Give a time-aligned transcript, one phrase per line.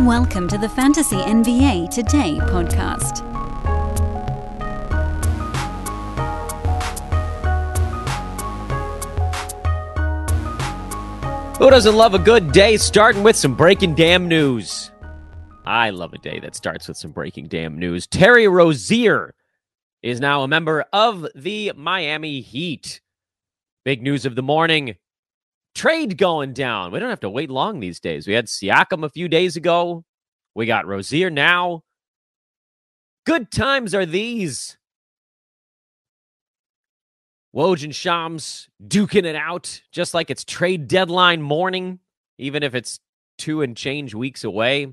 [0.00, 3.20] Welcome to the Fantasy NBA Today podcast.
[11.58, 14.90] Who doesn't love a good day starting with some breaking damn news?
[15.64, 18.08] I love a day that starts with some breaking damn news.
[18.08, 19.32] Terry Rozier
[20.02, 23.00] is now a member of the Miami Heat.
[23.84, 24.96] Big news of the morning.
[25.74, 26.92] Trade going down.
[26.92, 28.26] We don't have to wait long these days.
[28.26, 30.04] We had Siakam a few days ago.
[30.54, 31.82] We got Rozier now.
[33.26, 34.76] Good times are these.
[37.54, 42.00] Woj and Shams duking it out just like it's trade deadline morning,
[42.38, 42.98] even if it's
[43.38, 44.92] two and change weeks away.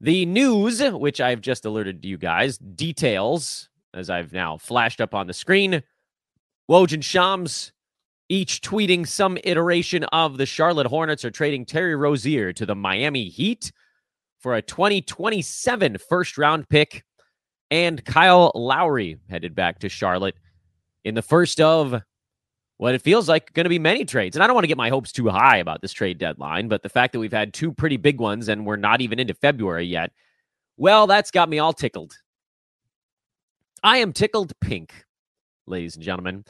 [0.00, 5.26] The news, which I've just alerted you guys, details as I've now flashed up on
[5.26, 5.82] the screen.
[6.70, 7.72] Woj and Shams
[8.28, 13.28] each tweeting some iteration of the Charlotte Hornets are trading Terry Rozier to the Miami
[13.28, 13.70] Heat
[14.38, 17.04] for a 2027 first round pick.
[17.70, 20.36] And Kyle Lowry headed back to Charlotte
[21.04, 22.00] in the first of
[22.76, 24.36] what it feels like going to be many trades.
[24.36, 26.82] And I don't want to get my hopes too high about this trade deadline, but
[26.82, 29.86] the fact that we've had two pretty big ones and we're not even into February
[29.86, 30.12] yet,
[30.76, 32.16] well, that's got me all tickled.
[33.82, 34.92] I am tickled pink,
[35.66, 36.44] ladies and gentlemen.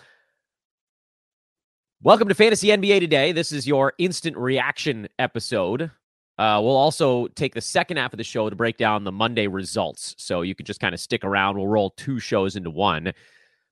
[2.05, 3.33] Welcome to Fantasy NBA today.
[3.33, 5.91] This is your instant reaction episode.
[6.37, 9.47] Uh, we'll also take the second half of the show to break down the Monday
[9.47, 10.15] results.
[10.19, 11.57] So you can just kind of stick around.
[11.57, 13.15] We'll roll two shows into one.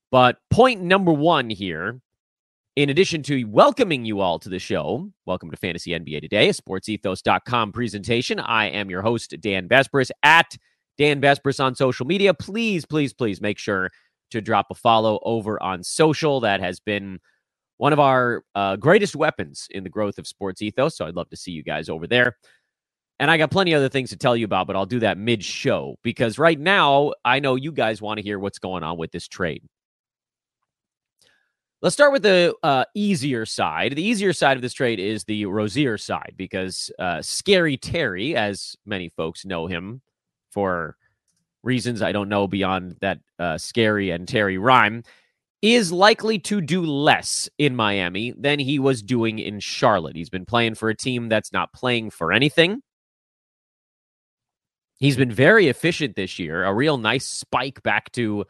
[0.09, 2.01] But point number one here
[2.75, 6.53] in addition to welcoming you all to the show, welcome to Fantasy NBA Today, a
[6.53, 8.39] sportsethos.com presentation.
[8.39, 10.57] I am your host, Dan Besbris, at
[10.97, 12.33] Dan Besbris on social media.
[12.33, 13.91] Please, please, please make sure
[14.31, 16.39] to drop a follow over on social.
[16.39, 17.19] That has been
[17.77, 20.95] one of our uh, greatest weapons in the growth of Sports Ethos.
[20.95, 22.37] So I'd love to see you guys over there.
[23.19, 25.17] And I got plenty of other things to tell you about, but I'll do that
[25.17, 28.97] mid show because right now I know you guys want to hear what's going on
[28.97, 29.63] with this trade.
[31.81, 33.95] Let's start with the uh, easier side.
[33.95, 38.77] The easier side of this trade is the Rozier side because uh, Scary Terry, as
[38.85, 40.01] many folks know him
[40.49, 40.95] for
[41.61, 45.03] reasons I don't know beyond that uh, Scary and Terry rhyme,
[45.63, 50.13] is likely to do less in Miami than he was doing in Charlotte.
[50.13, 52.81] He's been playing for a team that's not playing for anything.
[54.99, 58.45] He's been very efficient this year, a real nice spike back to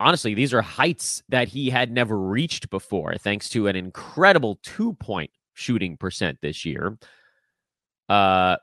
[0.00, 4.94] honestly, these are heights that he had never reached before, thanks to an incredible two
[4.94, 6.98] point shooting percent this year.
[8.08, 8.56] Uh,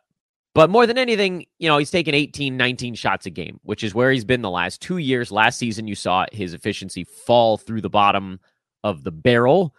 [0.55, 3.95] but more than anything, you know, he's taken 18, 19 shots a game, which is
[3.95, 5.31] where he's been the last two years.
[5.31, 8.39] Last season, you saw his efficiency fall through the bottom
[8.83, 9.75] of the barrel.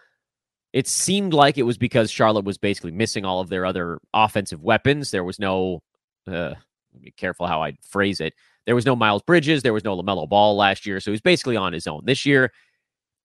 [0.73, 4.61] It seemed like it was because Charlotte was basically missing all of their other offensive
[4.61, 5.11] weapons.
[5.11, 5.81] There was no,
[6.27, 6.55] uh,
[6.99, 8.33] be careful how I phrase it.
[8.65, 9.63] There was no Miles Bridges.
[9.63, 10.99] There was no LaMelo Ball last year.
[10.99, 12.01] So he's basically on his own.
[12.03, 12.51] This year,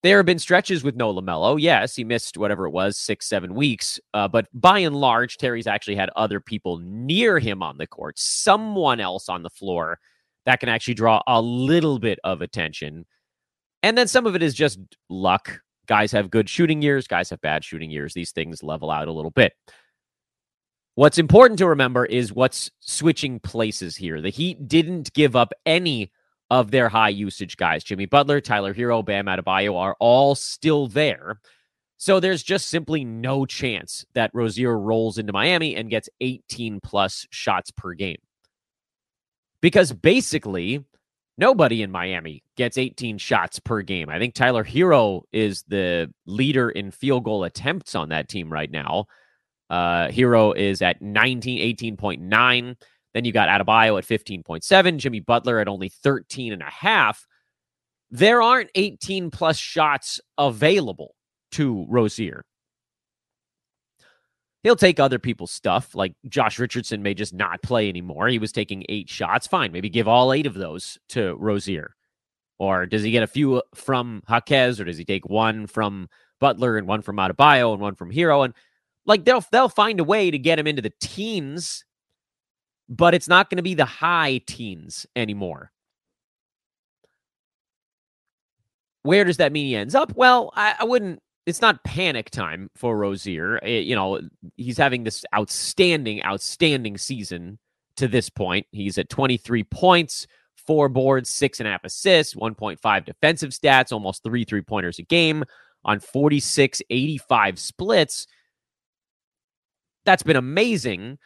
[0.02, 1.60] there have been stretches with no LaMelo.
[1.60, 4.00] Yes, he missed whatever it was, six, seven weeks.
[4.14, 8.18] Uh, but by and large, Terry's actually had other people near him on the court,
[8.18, 9.98] someone else on the floor
[10.46, 13.04] that can actually draw a little bit of attention.
[13.82, 14.78] And then some of it is just
[15.10, 15.60] luck.
[15.86, 18.14] Guys have good shooting years, guys have bad shooting years.
[18.14, 19.52] These things level out a little bit.
[20.94, 24.20] What's important to remember is what's switching places here.
[24.20, 26.10] The Heat didn't give up any
[26.50, 27.84] of their high usage guys.
[27.84, 31.40] Jimmy Butler, Tyler Herro, Bam Adebayo are all still there.
[31.96, 37.26] So there's just simply no chance that Rozier rolls into Miami and gets 18 plus
[37.30, 38.16] shots per game.
[39.60, 40.82] Because basically,
[41.36, 44.08] nobody in Miami gets 18 shots per game.
[44.08, 48.70] I think Tyler Herro is the leader in field goal attempts on that team right
[48.70, 49.04] now.
[49.68, 52.76] Uh, Herro is at 19, 18.9.
[53.14, 57.26] Then you got Adebayo at 15.7, Jimmy Butler at only 13 and a half.
[58.10, 61.14] There aren't 18 plus shots available
[61.52, 62.44] to Rozier.
[64.62, 68.28] He'll take other people's stuff, like Josh Richardson may just not play anymore.
[68.28, 69.46] He was taking eight shots.
[69.46, 71.94] Fine, maybe give all eight of those to Rozier.
[72.58, 76.08] Or does he get a few uh, from Jaquez, or does he take one from
[76.40, 78.44] Butler and one from Adebayo and one from Herro?
[78.44, 78.52] And
[79.06, 81.86] like they'll they'll find a way to get him into the teens,
[82.90, 85.70] but it's not going to be the high teens anymore.
[89.02, 90.12] Where does that mean he ends up?
[90.14, 91.22] Well, I, I wouldn't.
[91.46, 93.56] It's not panic time for Rozier.
[93.58, 94.20] It, eh, you know,
[94.56, 97.58] he's having this outstanding, outstanding season
[97.96, 98.66] to this point.
[98.72, 100.26] He's at 23 points,
[100.66, 105.02] four boards, six and a half assists, 1.5 defensive stats, almost three three pointers a
[105.02, 105.44] game
[105.84, 108.26] on 46, 85 splits
[110.04, 111.18] that's been amazing.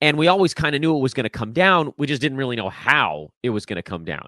[0.00, 1.92] And we always kind of knew it was going to come down.
[1.98, 4.26] We just didn't really know how it was going to come down.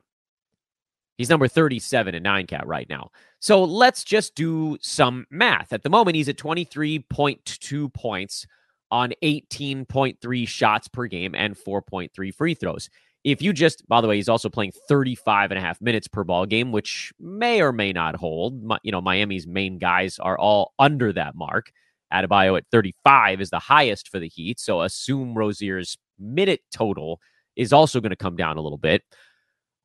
[1.17, 3.11] He's number 37 in nine cat right now.
[3.41, 5.73] So let's just do some math.
[5.73, 8.47] At the moment, he's at 23.2 points
[8.91, 12.89] on 18.3 shots per game and 4.3 free throws.
[13.23, 16.25] If you just, by the way, he's also playing 35 and a half minutes per
[16.25, 18.63] ball game, which may or may not hold.
[18.83, 21.71] You know, Miami's main guys are all under that mark.
[22.13, 24.59] Adebayo at 35 is the highest for the Heat.
[24.61, 27.21] So assume Rozier's minute total
[27.57, 29.03] is also going to come down a little bit.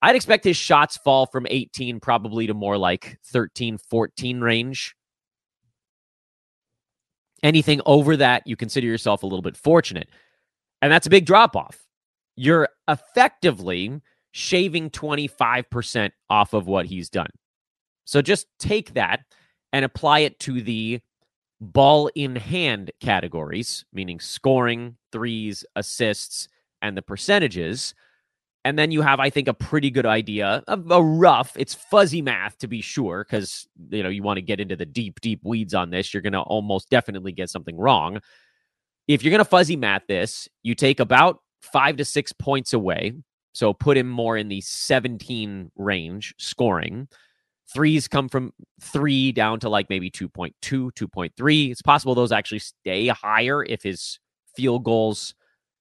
[0.01, 4.95] I'd expect his shots fall from 18 probably to more like 13, 14 range.
[7.43, 10.09] Anything over that, you consider yourself a little bit fortunate.
[10.81, 11.79] And that's a big drop off.
[12.35, 14.01] You're effectively
[14.31, 17.29] shaving 25% off of what he's done.
[18.05, 19.21] So just take that
[19.73, 21.01] and apply it to the
[21.61, 26.47] ball in hand categories, meaning scoring, threes, assists,
[26.81, 27.95] and the percentages.
[28.63, 32.21] And then you have, I think, a pretty good idea of a rough, it's fuzzy
[32.21, 35.41] math to be sure, because you know, you want to get into the deep, deep
[35.43, 36.13] weeds on this.
[36.13, 38.19] You're gonna almost definitely get something wrong.
[39.07, 43.13] If you're gonna fuzzy math this, you take about five to six points away.
[43.53, 47.07] So put him more in the 17 range scoring.
[47.73, 51.71] Threes come from three down to like maybe 2.2, 2.3.
[51.71, 54.19] It's possible those actually stay higher if his
[54.55, 55.33] field goals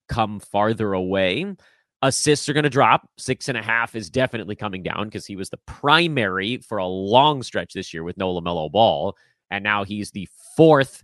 [0.09, 1.55] come farther away.
[2.01, 3.09] Assists are going to drop.
[3.17, 6.85] Six and a half is definitely coming down because he was the primary for a
[6.85, 9.15] long stretch this year with no LaMelo Ball.
[9.49, 10.27] And now he's the
[10.57, 11.03] fourth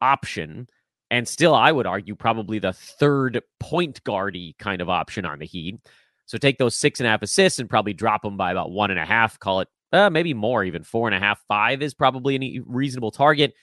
[0.00, 0.68] option.
[1.10, 5.46] And still, I would argue, probably the third point guardy kind of option on the
[5.46, 5.78] Heat.
[6.26, 8.90] So take those six and a half assists and probably drop them by about one
[8.90, 9.38] and a half.
[9.38, 13.10] Call it uh, maybe more, even four and a half, five is probably a reasonable
[13.10, 13.54] target.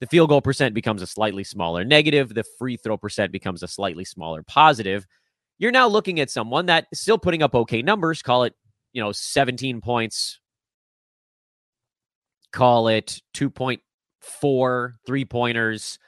[0.00, 2.32] The field goal percent becomes a slightly smaller negative.
[2.34, 5.06] The free throw percent becomes a slightly smaller positive
[5.58, 8.54] you're now looking at someone that is still putting up okay numbers, call it,
[8.92, 10.40] you know, 17 points,
[12.52, 15.98] call it 2.4 three pointers,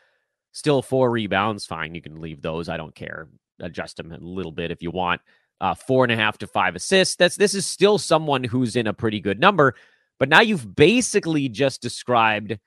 [0.53, 1.67] still four rebounds.
[1.67, 2.69] Fine, you can leave those.
[2.69, 3.29] I don't care.
[3.59, 5.21] Adjust them a little bit if you want.
[5.61, 7.17] Uh, four and a half to five assists.
[7.17, 9.75] That's this is still someone who's in a pretty good number.
[10.19, 12.59] But now you've basically just described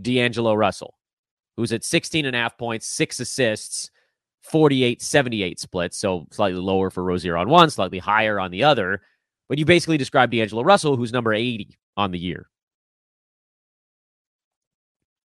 [0.00, 0.94] D'Angelo Russell,
[1.56, 3.90] who's at 16 and a half points, six assists,
[4.42, 5.94] 48 78 split.
[5.94, 9.02] So slightly lower for Rozier on one, slightly higher on the other.
[9.48, 12.48] But you basically described D'Angelo Russell, who's number 80 on the year.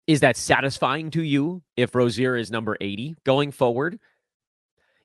[0.08, 4.00] Is that satisfying to you if Rozier is number 80 going forward?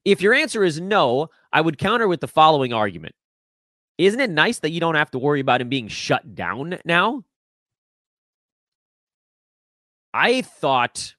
[0.04, 3.14] If your answer is no, I would counter with the following argument.
[3.98, 7.24] Isn't it nice that you don't have to worry about him being shut down now?
[10.14, 11.14] I thought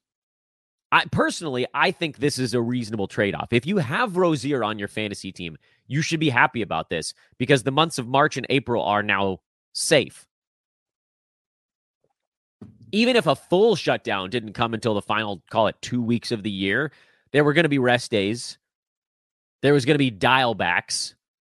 [0.94, 3.51] I personally, I think this is a reasonable trade off.
[3.51, 5.57] If you have Rozier on your fantasy team,
[5.88, 9.39] you should be happy about this because the months of March and April are now
[9.74, 10.27] safe.
[12.91, 16.44] Even if a full shutdown didn't come until the final, call it two weeks of
[16.44, 16.91] the year,
[17.31, 18.59] there were going to be rest days.
[19.63, 21.15] There was going to be dial backs,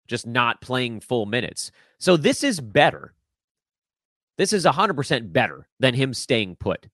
[0.08, 1.72] just not playing full minutes.
[2.00, 3.14] So this is better.
[4.38, 6.88] This is 100% better than him staying put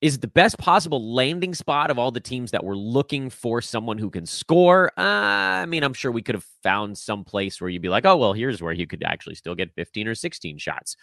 [0.00, 3.98] is the best possible landing spot of all the teams that were looking for someone
[3.98, 4.92] who can score.
[4.96, 8.06] Uh, I mean, I'm sure we could have found some place where you'd be like,
[8.06, 10.96] oh, well, here's where you could actually still get 15 or 16 shots.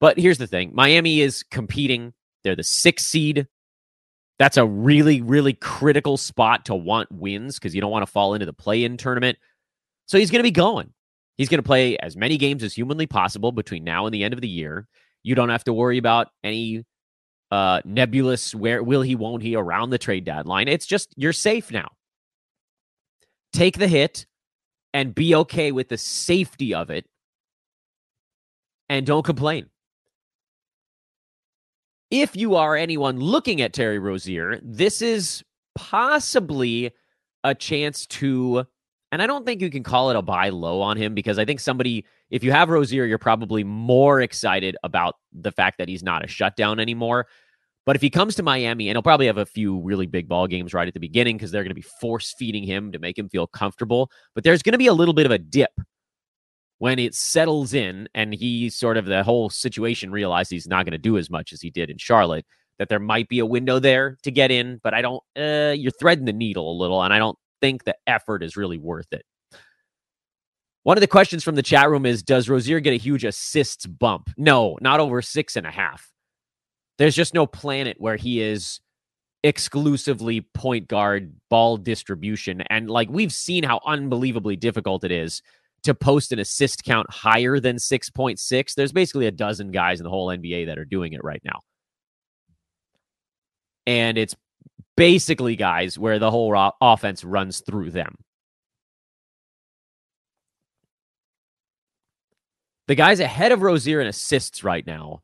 [0.00, 2.14] But here's the thing Miami is competing.
[2.44, 3.46] They're the sixth seed.
[4.38, 8.34] That's a really, really critical spot to want wins because you don't want to fall
[8.34, 9.38] into the play in tournament.
[10.06, 10.92] So he's going to be going.
[11.36, 14.34] He's going to play as many games as humanly possible between now and the end
[14.34, 14.86] of the year.
[15.22, 16.84] You don't have to worry about any
[17.50, 20.68] uh, nebulous where will he, won't he around the trade deadline.
[20.68, 21.88] It's just you're safe now.
[23.52, 24.26] Take the hit
[24.92, 27.06] and be okay with the safety of it
[28.88, 29.66] and don't complain.
[32.10, 36.90] If you are anyone looking at Terry Rozier, this is possibly
[37.44, 38.64] a chance to,
[39.12, 41.44] and I don't think you can call it a buy low on him because I
[41.44, 46.02] think somebody, if you have Rozier, you're probably more excited about the fact that he's
[46.02, 47.26] not a shutdown anymore.
[47.84, 50.46] But if he comes to Miami, and he'll probably have a few really big ball
[50.46, 53.18] games right at the beginning because they're going to be force feeding him to make
[53.18, 54.10] him feel comfortable.
[54.34, 55.72] But there's going to be a little bit of a dip
[56.78, 60.92] when it settles in and he sort of the whole situation realizes he's not going
[60.92, 62.46] to do as much as he did in Charlotte.
[62.78, 65.22] That there might be a window there to get in, but I don't.
[65.36, 68.78] Uh, you're threading the needle a little, and I don't think the effort is really
[68.78, 69.24] worth it.
[70.84, 73.84] One of the questions from the chat room is Does Rozier get a huge assists
[73.84, 74.30] bump?
[74.36, 76.08] No, not over six and a half.
[76.98, 78.80] There's just no planet where he is
[79.42, 82.62] exclusively point guard ball distribution.
[82.70, 85.42] And like we've seen how unbelievably difficult it is
[85.82, 88.74] to post an assist count higher than 6.6.
[88.74, 91.60] There's basically a dozen guys in the whole NBA that are doing it right now.
[93.86, 94.34] And it's
[94.96, 98.16] basically guys where the whole ro- offense runs through them.
[102.88, 105.22] The guys ahead of Rozier in assists right now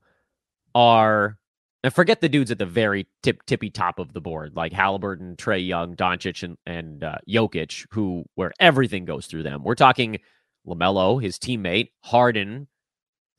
[0.74, 1.38] are
[1.84, 5.36] and forget the dudes at the very tip tippy top of the board, like Halliburton,
[5.36, 9.62] Trae Young, Doncic, and, and uh, Jokic, who where everything goes through them.
[9.62, 10.18] We're talking
[10.66, 12.68] LaMelo, his teammate, Harden,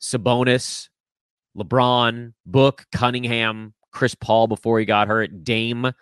[0.00, 0.88] Sabonis,
[1.56, 5.92] LeBron, Book, Cunningham, Chris Paul before he got hurt, Dame.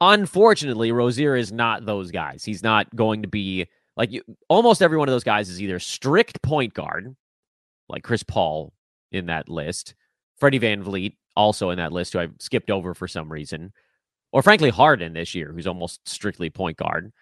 [0.00, 2.44] Unfortunately, Rozier is not those guys.
[2.44, 5.78] He's not going to be like you, almost every one of those guys is either
[5.78, 7.16] strict point guard,
[7.88, 8.72] like Chris Paul
[9.10, 9.94] in that list,
[10.38, 13.72] Freddie VanVleet also in that list, who I skipped over for some reason,
[14.32, 17.12] or frankly Harden this year, who's almost strictly point guard,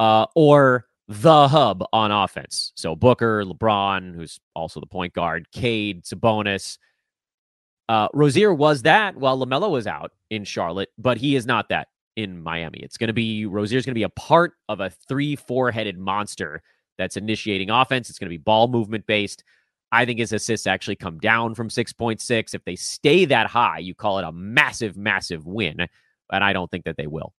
[0.00, 2.72] uh, or the hub on offense.
[2.76, 6.78] So Booker, LeBron, who's also the point guard, Cade, Sabonis.
[7.88, 11.88] Uh, Rozier was that while LaMelo was out in Charlotte, but he is not that
[12.16, 12.78] in Miami.
[12.78, 15.98] It's going to be Rozier's going to be a part of a three, four headed
[15.98, 16.62] monster
[16.96, 18.08] that's initiating offense.
[18.08, 19.44] It's going to be ball movement based.
[19.92, 22.54] I think his assists actually come down from 6.6.
[22.54, 25.86] If they stay that high, you call it a massive, massive win.
[26.32, 27.32] And I don't think that they will.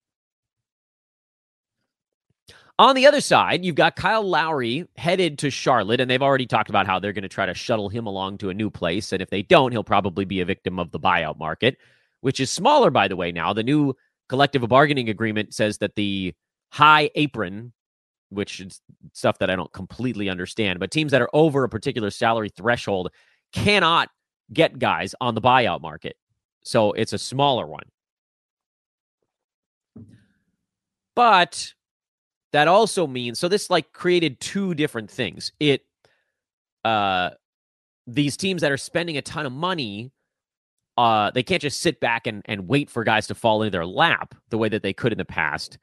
[2.78, 6.70] On the other side, you've got Kyle Lowry headed to Charlotte, and they've already talked
[6.70, 9.12] about how they're going to try to shuttle him along to a new place.
[9.12, 11.78] And if they don't, he'll probably be a victim of the buyout market,
[12.20, 13.52] which is smaller, by the way, now.
[13.52, 13.94] The new
[14.28, 16.34] collective bargaining agreement says that the
[16.70, 17.72] high apron,
[18.30, 18.80] which is
[19.12, 23.10] stuff that I don't completely understand, but teams that are over a particular salary threshold
[23.52, 24.08] cannot
[24.52, 26.16] get guys on the buyout market.
[26.64, 27.84] So it's a smaller one.
[31.14, 31.72] But
[32.54, 35.50] that also means so this like created two different things.
[35.58, 35.84] It
[36.84, 37.30] uh
[38.06, 40.12] these teams that are spending a ton of money
[40.96, 43.84] uh they can't just sit back and and wait for guys to fall into their
[43.84, 45.78] lap the way that they could in the past.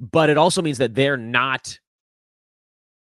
[0.00, 1.78] But it also means that they're not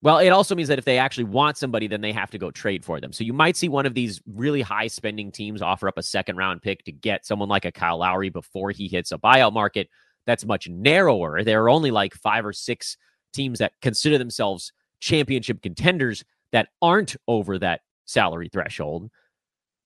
[0.01, 2.51] well, it also means that if they actually want somebody, then they have to go
[2.51, 3.13] trade for them.
[3.13, 6.35] So you might see one of these really high spending teams offer up a second
[6.35, 9.87] round pick to get someone like a Kyle Lowry before he hits a buyout market
[10.25, 11.43] that's much narrower.
[11.43, 12.97] There are only like five or six
[13.33, 19.09] teams that consider themselves championship contenders that aren't over that salary threshold.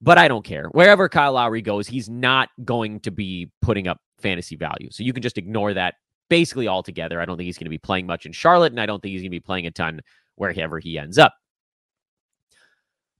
[0.02, 0.68] But I don't care.
[0.74, 4.90] Wherever Kyle Lowry goes, he's not going to be putting up fantasy value.
[4.92, 5.96] So you can just ignore that
[6.30, 7.20] basically altogether.
[7.20, 9.14] I don't think he's going to be playing much in Charlotte, and I don't think
[9.14, 10.02] he's going to be playing a ton
[10.36, 11.34] wherever he ends up.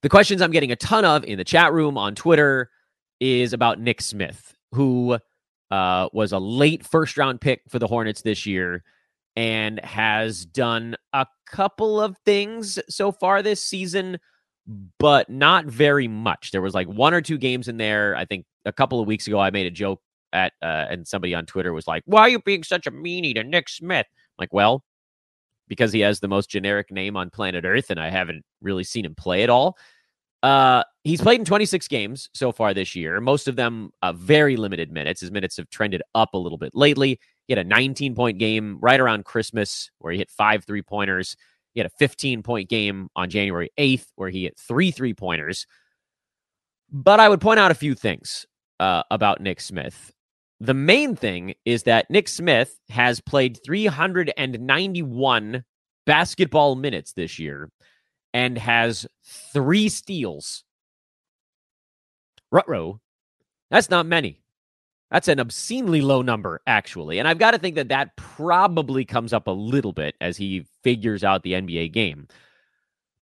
[0.04, 2.70] The questions I'm getting a ton of in the chat room on Twitter
[3.20, 5.18] is about Nick Smith, who
[5.72, 8.84] uh, was a late first round pick for the Hornets this year
[9.36, 14.18] and has done a couple of things so far this season,
[14.98, 16.52] but not very much.
[16.52, 18.16] There was like one or two games in there.
[18.16, 20.02] I think a couple of weeks ago, I made a joke
[20.34, 23.36] at, uh, and somebody on Twitter was like, Why are you being such a meanie
[23.36, 24.08] to Nick Smith?
[24.10, 24.84] I'm like, well,
[25.68, 29.06] because he has the most generic name on planet Earth, and I haven't really seen
[29.06, 29.78] him play at all.
[30.44, 34.56] Uh, he's played in 26 games so far this year, most of them uh, very
[34.56, 35.22] limited minutes.
[35.22, 37.20] His minutes have trended up a little bit lately.
[37.48, 41.36] He had a 19 point game right around Christmas where he hit five three pointers.
[41.74, 45.66] He had a 15 point game on January 8th where he hit three three pointers.
[46.92, 48.46] But I would point out a few things
[48.80, 50.12] uh, about Nick Smith.
[50.60, 55.64] The main thing is that Nick Smith has played 391
[56.06, 57.70] basketball minutes this year
[58.34, 60.64] and has three steals.
[62.52, 63.02] Rutro,
[63.70, 64.42] that's not many.
[65.12, 67.20] That's an obscenely low number, actually.
[67.20, 70.66] And I've got to think that that probably comes up a little bit as he
[70.84, 72.28] figures out the NBA game.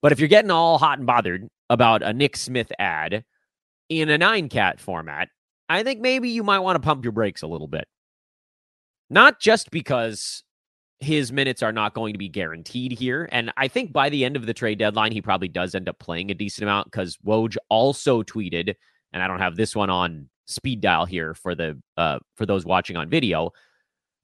[0.01, 3.25] But if you're getting all hot and bothered about a Nick Smith ad
[3.89, 5.29] in a nine cat format,
[5.69, 7.87] I think maybe you might want to pump your brakes a little bit.
[9.11, 10.45] Not just because
[11.03, 13.29] his minutes are not going to be guaranteed here.
[13.33, 15.99] And I think by the end of the trade deadline, he probably does end up
[15.99, 18.75] playing a decent amount because Woj also tweeted,
[19.13, 22.65] and I don't have this one on speed dial here for the uh, for those
[22.65, 23.53] watching on video,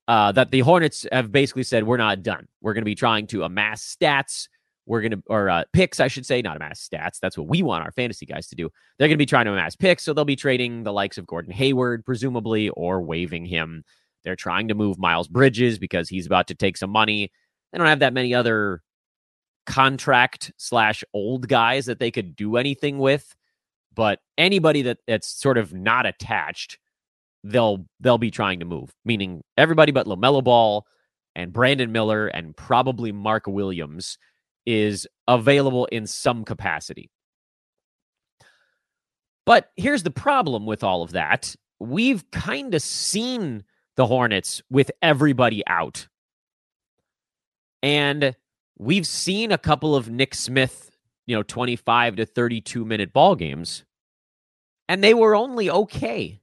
[0.06, 2.49] uh, that the Hornets have basically said we're not done.
[2.61, 4.49] We're going to be trying to amass stats.
[4.87, 7.18] We're going to or uh, picks, I should say, not amass stats.
[7.20, 8.70] That's what we want our fantasy guys to do.
[8.99, 11.26] They're going to be trying to amass picks, so they'll be trading the likes of
[11.26, 13.85] Gordon Hayward, presumably, or waiving him
[14.28, 17.32] they're trying to move Miles Bridges because he's about to take some money.
[17.73, 18.82] They don't have that many other
[19.64, 23.35] contract slash old guys that they could do anything with.
[23.94, 26.78] But anybody that, that's sort of not attached
[27.42, 30.87] they'll they'll be trying to move, meaning everybody but LaMelo Ball
[31.35, 34.18] and Brandon Miller and probably Mark Williams
[34.66, 37.11] is available in some capacity.
[39.47, 41.56] But here's the problem with all of that.
[41.78, 43.64] We've kind of seen
[43.98, 46.08] the Hornets with everybody out.
[47.82, 48.34] And
[48.78, 50.90] we've seen a couple of Nick Smith,
[51.26, 53.84] you know, 25 to 32 minute ball games,
[54.88, 56.40] and they were only okay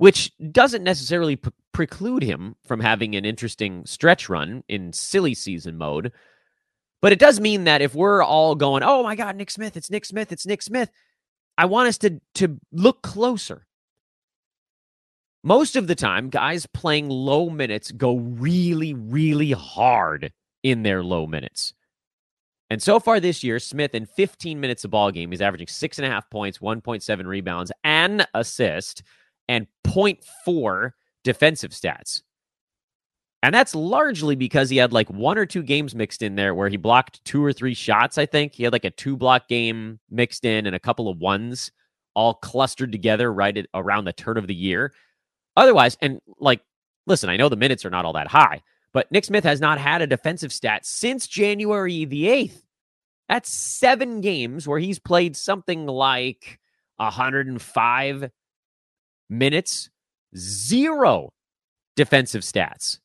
[0.00, 5.76] which doesn't necessarily p- preclude him from having an interesting stretch run in silly season
[5.76, 6.10] mode.
[7.02, 9.90] But it does mean that if we're all going, oh my God, Nick Smith, it's
[9.90, 10.90] Nick Smith, it's Nick Smith,
[11.58, 13.66] I want us to, to look closer.
[15.42, 20.32] Most of the time, guys playing low minutes go really, really hard
[20.62, 21.72] in their low minutes.
[22.68, 25.98] And so far this year, Smith in 15 minutes of ball game, he's averaging six
[25.98, 29.02] and a half points, 1.7 rebounds, and assist
[29.48, 30.92] and 0.4
[31.24, 32.22] defensive stats.
[33.42, 36.68] And that's largely because he had like one or two games mixed in there where
[36.68, 38.54] he blocked two or three shots, I think.
[38.54, 41.72] He had like a two block game mixed in and a couple of ones
[42.14, 44.92] all clustered together right at, around the turn of the year.
[45.60, 46.62] Otherwise, and like,
[47.06, 48.62] listen, I know the minutes are not all that high,
[48.94, 52.62] but Nick Smith has not had a defensive stat since January the 8th.
[53.28, 56.58] That's seven games where he's played something like
[56.96, 58.30] 105
[59.28, 59.90] minutes,
[60.34, 61.34] zero
[61.94, 62.98] defensive stats.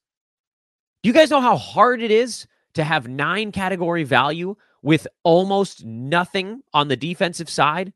[1.03, 5.83] Do you guys know how hard it is to have nine category value with almost
[5.83, 7.91] nothing on the defensive side?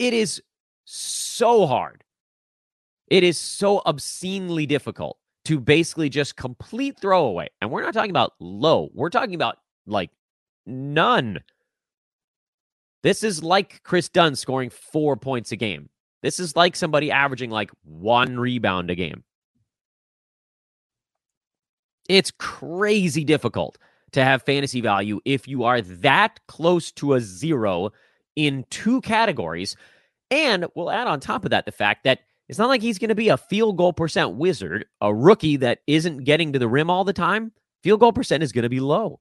[0.00, 0.42] It is
[0.84, 2.01] so hard.
[3.12, 7.50] It is so obscenely difficult to basically just complete throwaway.
[7.60, 10.08] And we're not talking about low, we're talking about like
[10.64, 11.40] none.
[13.02, 15.90] This is like Kris Dunn scoring four points a game.
[16.22, 19.24] This is like somebody averaging like one rebound a game.
[22.08, 23.76] It's crazy difficult
[24.12, 27.90] to have fantasy value if you are that close to a zero
[28.36, 29.76] in two categories.
[30.30, 33.08] And we'll add on top of that the fact that it's not like he's going
[33.08, 36.90] to be a field goal percent wizard, a rookie that isn't getting to the rim
[36.90, 37.52] all the time.
[37.82, 39.20] Field goal percent is going to be low.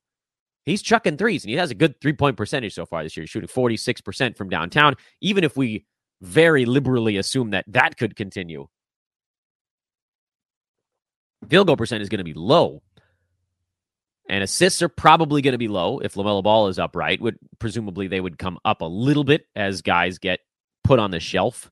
[0.66, 3.26] He's chucking threes and he has a good three point percentage so far this year,
[3.26, 4.96] shooting 46% from downtown.
[5.22, 5.86] Even if we
[6.22, 8.68] very liberally assume that that could continue.
[11.50, 12.84] Field goal percent is going to be low.
[14.30, 17.22] And assists are probably going to be low if LaMelo Ball is upright.
[17.22, 20.40] Would presumably they would come up a little bit as guys get
[20.84, 21.70] put on the shelf,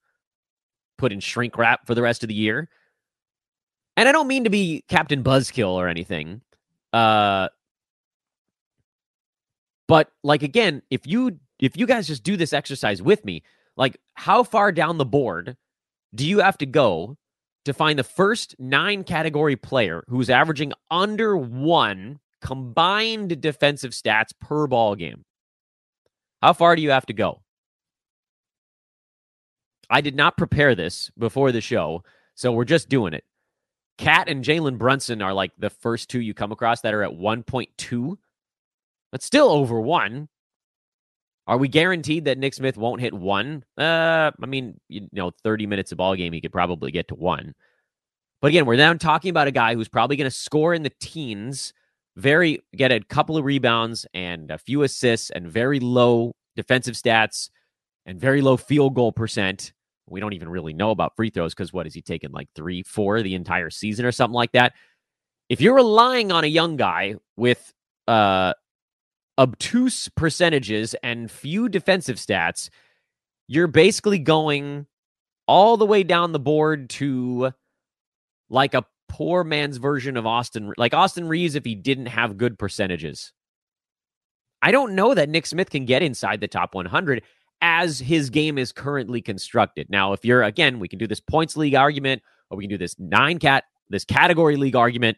[0.99, 2.69] put in shrink wrap for the rest of the year.
[3.97, 6.41] And I don't mean to be Captain Buzzkill or anything.
[6.93, 7.49] Uh
[9.87, 13.43] but like again, if you if you guys just do this exercise with me,
[13.79, 15.55] like, how far down the board
[16.13, 17.17] do you have to go
[17.65, 24.67] to find the first nine category player who's averaging under one combined defensive stats per
[24.67, 25.23] ball game?
[26.41, 27.41] How far do you have to go?
[29.89, 32.03] I did not prepare this before the show,
[32.35, 33.23] so we're just doing it.
[33.97, 37.11] KAT and Jalen Brunson are like the first two you come across that are at
[37.11, 38.17] 1.2.
[39.11, 40.29] But still over one.
[41.47, 43.63] Are we guaranteed that Nick Smith won't hit one?
[43.77, 47.15] Uh, I mean, you know, 30 minutes of ball game, he could probably get to
[47.15, 47.55] one.
[48.41, 50.91] But again, we're now talking about a guy who's probably going to score in the
[51.01, 51.73] teens,
[52.15, 57.49] very get a couple of rebounds and a few assists and very low defensive stats
[58.05, 59.73] and very low field goal percent.
[60.09, 62.83] We don't even really know about free throws because what is he taking like three,
[62.83, 64.73] four the entire season or something like that?
[65.49, 67.73] If you're relying on a young guy with
[68.07, 68.53] uh
[69.37, 72.69] obtuse percentages and few defensive stats,
[73.47, 74.85] you're basically going
[75.47, 77.51] all the way down the board to
[78.49, 82.59] like a poor man's version of Austin, like Austin Reaves if he didn't have good
[82.59, 83.33] percentages.
[84.61, 87.23] I don't know that Nick Smith can get inside the top 100
[87.61, 89.87] as his game is currently constructed.
[89.89, 92.77] Now, if you're again, we can do this points league argument, or we can do
[92.77, 95.17] this nine cat, this category league argument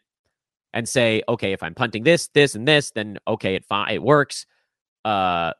[0.72, 4.46] and say, okay, if I'm punting this, this, and this, then okay, it it works.
[5.04, 5.52] Uh,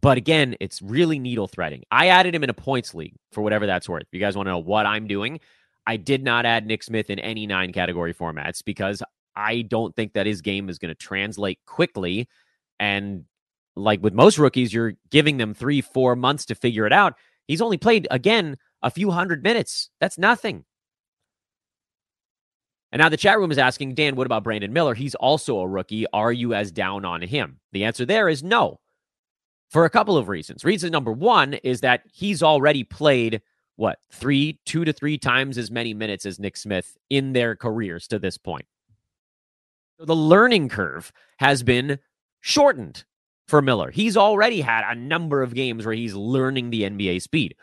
[0.00, 1.84] but again, it's really needle threading.
[1.90, 4.06] I added him in a points league for whatever that's worth.
[4.12, 5.40] You guys want to know what I'm doing,
[5.86, 9.02] I did not add Nick Smith in any nine category formats because
[9.36, 12.28] I don't think that his game is going to translate quickly.
[12.80, 13.24] And
[13.76, 17.14] like with most rookies, you're giving them three, four months to figure it out.
[17.46, 19.90] He's only played again a few hundred minutes.
[20.00, 20.64] That's nothing.
[22.92, 24.94] And now the chat room is asking, Dan, what about Brandon Miller?
[24.94, 26.06] He's also a rookie.
[26.12, 27.58] Are you as down on him?
[27.72, 28.78] The answer there is no.
[29.68, 30.64] for a couple of reasons.
[30.64, 33.42] Reason number one is that he's already played
[33.76, 38.06] what three, two to three times as many minutes as Nick Smith in their careers
[38.08, 38.66] to this point.
[39.98, 41.98] The learning curve has been
[42.40, 43.04] shortened
[43.46, 43.90] for Miller.
[43.90, 47.54] He's already had a number of games where he's learning the NBA speed.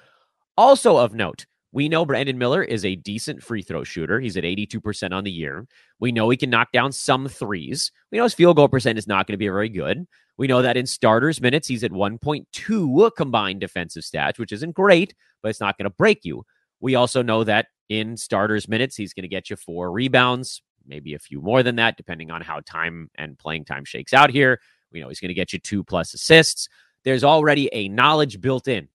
[0.58, 4.20] Also of note, we know Brandon Miller is a decent free throw shooter.
[4.20, 5.68] He's at 82% on the year.
[6.00, 7.92] We know he can knock down some threes.
[8.12, 10.06] We know his field goal percent is not going to be very good.
[10.38, 15.16] We know that in starters minutes, he's at 1.2 combined defensive stats, which isn't great,
[15.42, 16.46] but it's not going to break you.
[16.80, 21.14] We also know that in starters minutes, he's going to get you four rebounds, maybe
[21.14, 24.60] a few more than that, depending on how time and playing time shakes out here.
[24.94, 26.70] We know he's going to get you two plus assists.
[27.04, 28.88] There's already a knowledge built in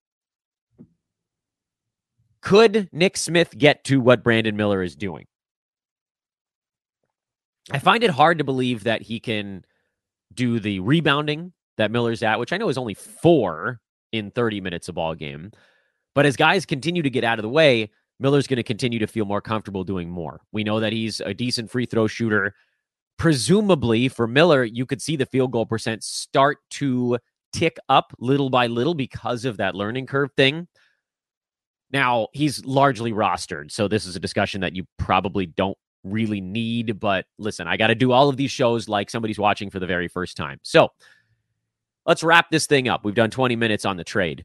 [2.40, 5.26] could Nick Smith get to what Brandon Miller is doing?
[7.70, 9.64] I find it hard to believe that he can
[10.32, 13.80] do the rebounding that Miller's at, which I know is only four
[14.12, 15.52] in 30 minutes a ball game.
[16.14, 19.06] But as guys continue to get out of the way, Miller's going to continue to
[19.06, 20.40] feel more comfortable doing more.
[20.50, 22.54] We know that he's a decent free throw shooter.
[23.18, 27.18] Presumably for Miller, you could see the field goal percent start to
[27.52, 30.68] tick up little by little because of that learning curve thing.
[31.90, 33.70] Now, he's largely rostered.
[33.72, 37.00] So this is a discussion that you probably don't really need.
[37.00, 39.86] But listen, I got to do all of these shows like somebody's watching for the
[39.86, 40.60] very first time.
[40.62, 40.88] So
[42.06, 43.04] let's wrap this thing up.
[43.04, 44.44] We've done 20 minutes on the trade.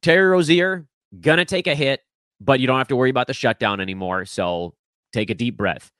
[0.00, 0.86] Terry Rozier,
[1.20, 2.00] gonna take a hit,
[2.40, 4.24] but you don't have to worry about the shutdown anymore.
[4.24, 4.74] So
[5.12, 5.90] take a deep breath.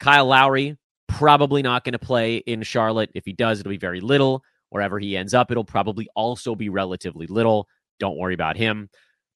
[0.00, 0.78] Kyle Lowry,
[1.18, 3.10] probably not going to play in Charlotte.
[3.14, 4.42] If he does, it'll be very little.
[4.70, 7.68] Wherever he ends up, it'll probably also be relatively little.
[8.00, 8.88] Don't worry about him.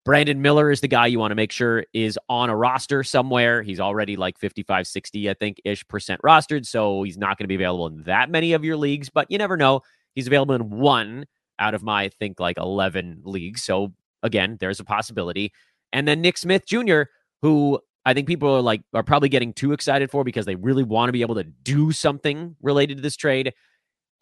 [0.05, 3.63] Brandon Miller is the guy you want to make sure is on a roster somewhere.
[3.63, 6.67] He's already like 55, 60, I think, ish percent rostered.
[6.67, 9.39] So he's not going to be available in that many of your leagues, but you
[9.39, 9.83] never know.
[10.15, 11.27] He's available in one
[11.59, 13.63] out of my, I think, like 11 leagues.
[13.63, 15.53] So again, there's a possibility.
[15.93, 17.03] And then Nick Smith Jr.,
[17.43, 20.83] who I think people are like, are probably getting too excited for because they really
[20.83, 23.53] want to be able to do something related to this trade,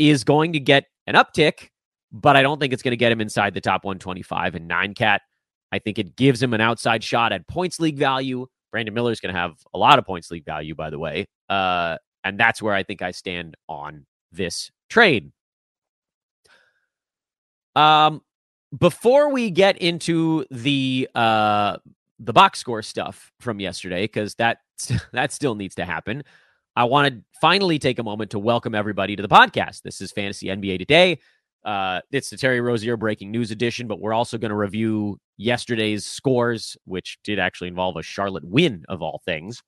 [0.01, 1.68] is going to get an uptick,
[2.11, 4.92] but I don't think it's going to get him inside the top 125 and nine
[4.92, 5.22] cat.
[5.70, 8.49] I think it gives him an outside shot at points league value.
[8.72, 11.29] Brandon Miller is going to have a lot of points league value, by the way.
[11.49, 15.31] Uh, and that's where I think I stand on this trade.
[17.77, 18.20] Um,
[18.77, 21.77] before we get into the uh,
[22.18, 24.59] the box score stuff from yesterday, because that
[25.12, 26.22] that still needs to happen.
[26.74, 29.83] I want to finally take a moment to welcome everybody to the podcast.
[29.83, 31.18] This is Fantasy NBA Today.
[31.64, 36.05] Uh, it's the Terry Rozier breaking news edition, but we're also going to review yesterday's
[36.05, 39.62] scores, which did actually involve a Charlotte win of all things.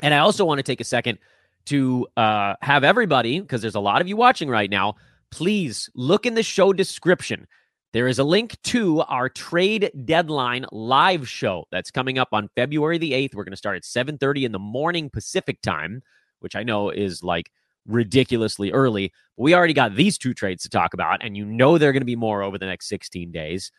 [0.00, 1.18] And I also want to take a second
[1.66, 4.96] to uh, have everybody, because there's a lot of you watching right now,
[5.30, 7.46] please look in the show description.
[7.94, 12.98] There is a link to our trade deadline live show that's coming up on February
[12.98, 13.36] the 8th.
[13.36, 16.02] We're going to start at 7:30 in the morning Pacific time,
[16.40, 17.52] which I know is like
[17.86, 19.12] ridiculously early.
[19.36, 22.00] We already got these two trades to talk about, and you know there are going
[22.00, 23.70] to be more over the next 16 days.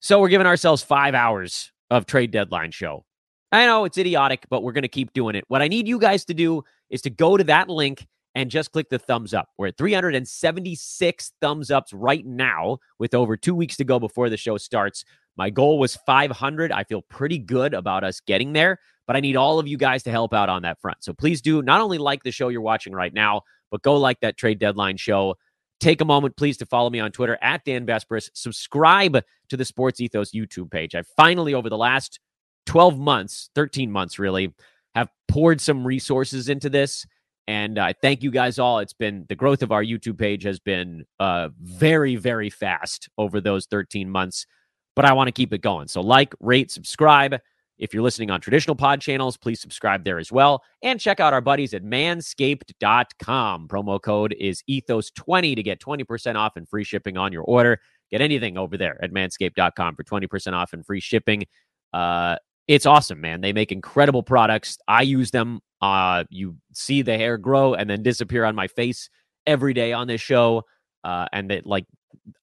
[0.00, 3.04] So we're giving ourselves five hours of trade deadline show.
[3.52, 5.44] I know it's idiotic, but we're going to keep doing it.
[5.46, 8.72] What I need you guys to do is to go to that link and just
[8.72, 9.48] click the thumbs up.
[9.58, 14.36] We're at 376 thumbs ups right now with over two weeks to go before the
[14.36, 15.04] show starts.
[15.36, 16.72] My goal was 500.
[16.72, 20.02] I feel pretty good about us getting there but I need all of you guys
[20.04, 21.02] to help out on that front.
[21.02, 24.20] So please do not only like the show you're watching right now, but go like
[24.20, 25.34] that trade deadline show.
[25.80, 28.28] Take a moment, please, to follow me on Twitter at Dan Besbris.
[28.34, 30.94] Subscribe to the Sports Ethos YouTube page.
[30.94, 32.20] I finally, over the last
[32.66, 34.54] 12 months, 13 months really,
[34.94, 37.06] have poured some resources into this.
[37.48, 38.78] And I uh, thank you guys all.
[38.78, 43.40] It's been the growth of our YouTube page has been uh, very, very fast over
[43.40, 44.46] those 13 months,
[44.94, 45.88] but I want to keep it going.
[45.88, 47.40] So, like, rate, subscribe.
[47.78, 50.62] If you're listening on traditional pod channels, please subscribe there as well.
[50.82, 53.68] And check out our buddies at manscaped.com.
[53.68, 57.80] Promo code is ethos20 to get 20% off and free shipping on your order.
[58.10, 61.46] Get anything over there at manscaped.com for 20% off and free shipping.
[61.94, 63.40] Uh, it's awesome, man.
[63.40, 64.76] They make incredible products.
[64.86, 65.60] I use them.
[65.80, 69.08] Uh, you see the hair grow and then disappear on my face
[69.46, 70.64] every day on this show.
[71.04, 71.86] Uh, and that, like,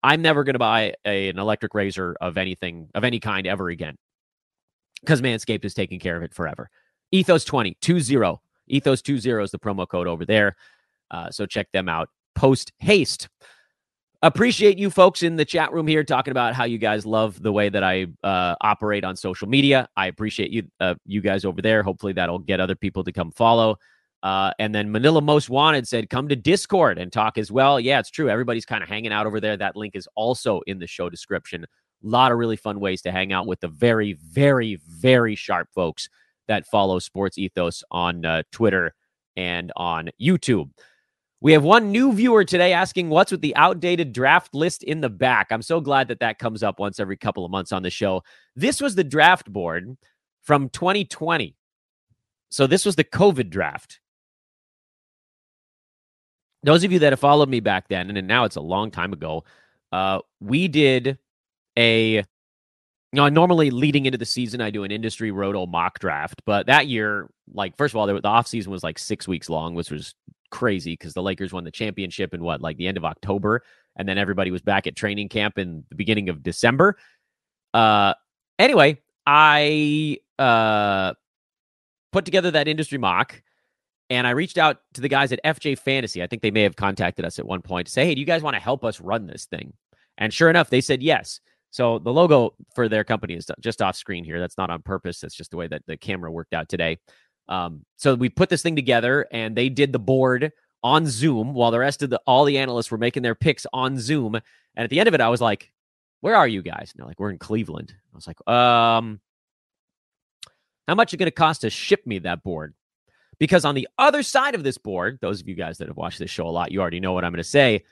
[0.01, 3.69] I'm never going to buy a, an electric razor of anything, of any kind ever
[3.69, 3.97] again
[5.05, 6.69] because Manscaped is taking care of it forever.
[7.11, 8.39] Ethos 20, 20.
[8.67, 10.55] Ethos 20 is the promo code over there.
[11.11, 13.29] Uh, so check them out post haste.
[14.25, 17.51] Appreciate you folks in the chat room here talking about how you guys love the
[17.51, 19.87] way that I uh, operate on social media.
[19.95, 21.83] I appreciate you, uh, you guys over there.
[21.83, 23.77] Hopefully, that'll get other people to come follow.
[24.23, 27.79] Uh, and then Manila Most Wanted said, come to Discord and talk as well.
[27.79, 28.27] Yeah, it's true.
[28.27, 29.57] Everybody's kind of hanging out over there.
[29.57, 31.63] That link is also in the show description.
[31.63, 31.67] A
[32.01, 36.09] lot of really fun ways to hang out with the very, very, very sharp folks
[36.47, 38.95] that follow Sports Ethos on uh, Twitter
[39.35, 40.71] and on YouTube.
[41.41, 45.09] We have one new viewer today asking what's with the outdated draft list in the
[45.09, 45.47] back.
[45.51, 48.23] I'm so glad that that comes up once every couple of months on the show.
[48.55, 49.97] This was the draft board
[50.41, 51.55] from 2020.
[52.49, 53.99] So this was the COVID draft.
[56.63, 59.13] Those of you that have followed me back then, and now it's a long time
[59.13, 59.43] ago,
[59.91, 61.19] uh, we did
[61.77, 62.23] a
[63.15, 66.41] know, normally leading into the season, I do an industry roto mock draft.
[66.45, 69.49] But that year, like, first of all, the, the off season was like six weeks
[69.49, 70.13] long, which was
[70.51, 73.63] crazy because the Lakers won the championship in what, like the end of October.
[73.95, 76.97] And then everybody was back at training camp in the beginning of December.
[77.73, 78.13] Uh,
[78.59, 81.13] anyway, I uh,
[82.11, 83.41] put together that industry mock
[84.09, 86.21] and I reached out to the guys at FJ Fantasy.
[86.21, 88.27] I think they may have contacted us at one point to say, hey, do you
[88.27, 89.73] guys want to help us run this thing?
[90.17, 91.39] And sure enough, they said yes.
[91.71, 94.39] So the logo for their company is just off screen here.
[94.39, 95.19] That's not on purpose.
[95.19, 96.99] That's just the way that the camera worked out today.
[97.47, 100.51] Um, so we put this thing together and they did the board
[100.83, 103.99] on Zoom while the rest of the all the analysts were making their picks on
[103.99, 104.35] Zoom.
[104.35, 105.71] And at the end of it, I was like,
[106.21, 106.91] where are you guys?
[106.91, 107.93] And they're like, we're in Cleveland.
[108.13, 109.19] I was like, um,
[110.87, 112.73] how much is it going to cost to ship me that board?
[113.39, 116.19] Because on the other side of this board, those of you guys that have watched
[116.19, 117.83] this show a lot, you already know what I'm going to say,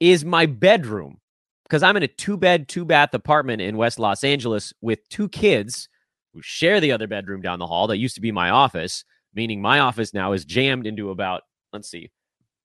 [0.00, 1.18] is my bedroom.
[1.64, 5.28] Because I'm in a two bed, two bath apartment in West Los Angeles with two
[5.30, 5.88] kids
[6.34, 9.62] who share the other bedroom down the hall that used to be my office, meaning
[9.62, 11.42] my office now is jammed into about,
[11.72, 12.10] let's see,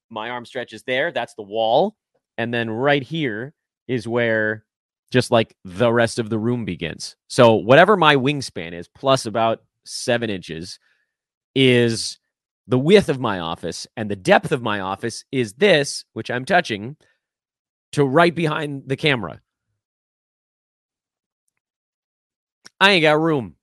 [0.10, 1.12] my arm stretches there.
[1.12, 1.96] That's the wall.
[2.38, 3.54] And then right here
[3.88, 4.66] is where
[5.12, 7.16] just like the rest of the room begins.
[7.28, 10.80] So whatever my wingspan is, plus about seven inches,
[11.56, 12.20] is
[12.68, 16.46] the width of my office, and the depth of my office is this, which I'm
[16.46, 16.96] touching,
[17.94, 19.42] to right behind the camera.
[22.80, 23.56] I ain't got room.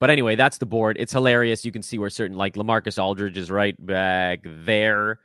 [0.00, 0.96] But anyway, that's the board.
[0.98, 1.64] It's hilarious.
[1.64, 5.20] You can see where certain, like LaMarcus Aldridge is right back there.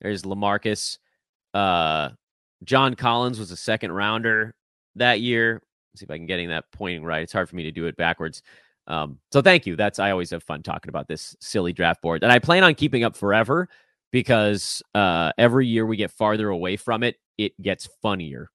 [0.00, 0.98] There's LaMarcus.
[1.54, 2.10] Uh,
[2.64, 4.54] John Collins was a second rounder
[4.96, 5.62] that year.
[5.92, 7.22] Let's see if I can getting that pointing right.
[7.22, 8.42] It's hard for me to do it backwards.
[8.88, 9.76] Um, so thank you.
[9.76, 12.74] That's I always have fun talking about this silly draft board that I plan on
[12.74, 13.68] keeping up forever
[14.10, 18.50] because uh, every year we get farther away from it, it gets funnier,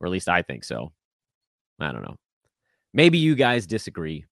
[0.00, 0.92] or at least I think so.
[1.80, 2.16] I don't know.
[2.94, 4.24] Maybe you guys disagree.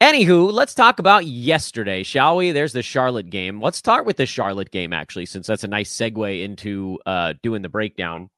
[0.00, 2.52] Anywho, let's talk about yesterday, shall we?
[2.52, 3.60] There's the Charlotte game.
[3.60, 7.60] Let's start with the Charlotte game, actually, since that's a nice segue into uh, doing
[7.60, 8.30] the breakdown.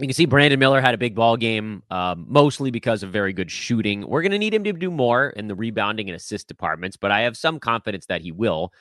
[0.00, 3.32] You can see Brandon Miller had a big ball game, um, mostly because of very
[3.32, 4.04] good shooting.
[4.04, 7.12] We're going to need him to do more in the rebounding and assist departments, but
[7.12, 8.72] I have some confidence that he will,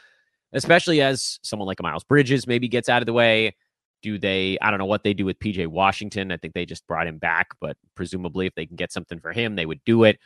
[0.52, 3.56] especially as someone like Miles Bridges maybe gets out of the way.
[4.02, 4.58] Do they?
[4.60, 6.32] I don't know what they do with PJ Washington.
[6.32, 9.32] I think they just brought him back, but presumably, if they can get something for
[9.32, 10.18] him, they would do it.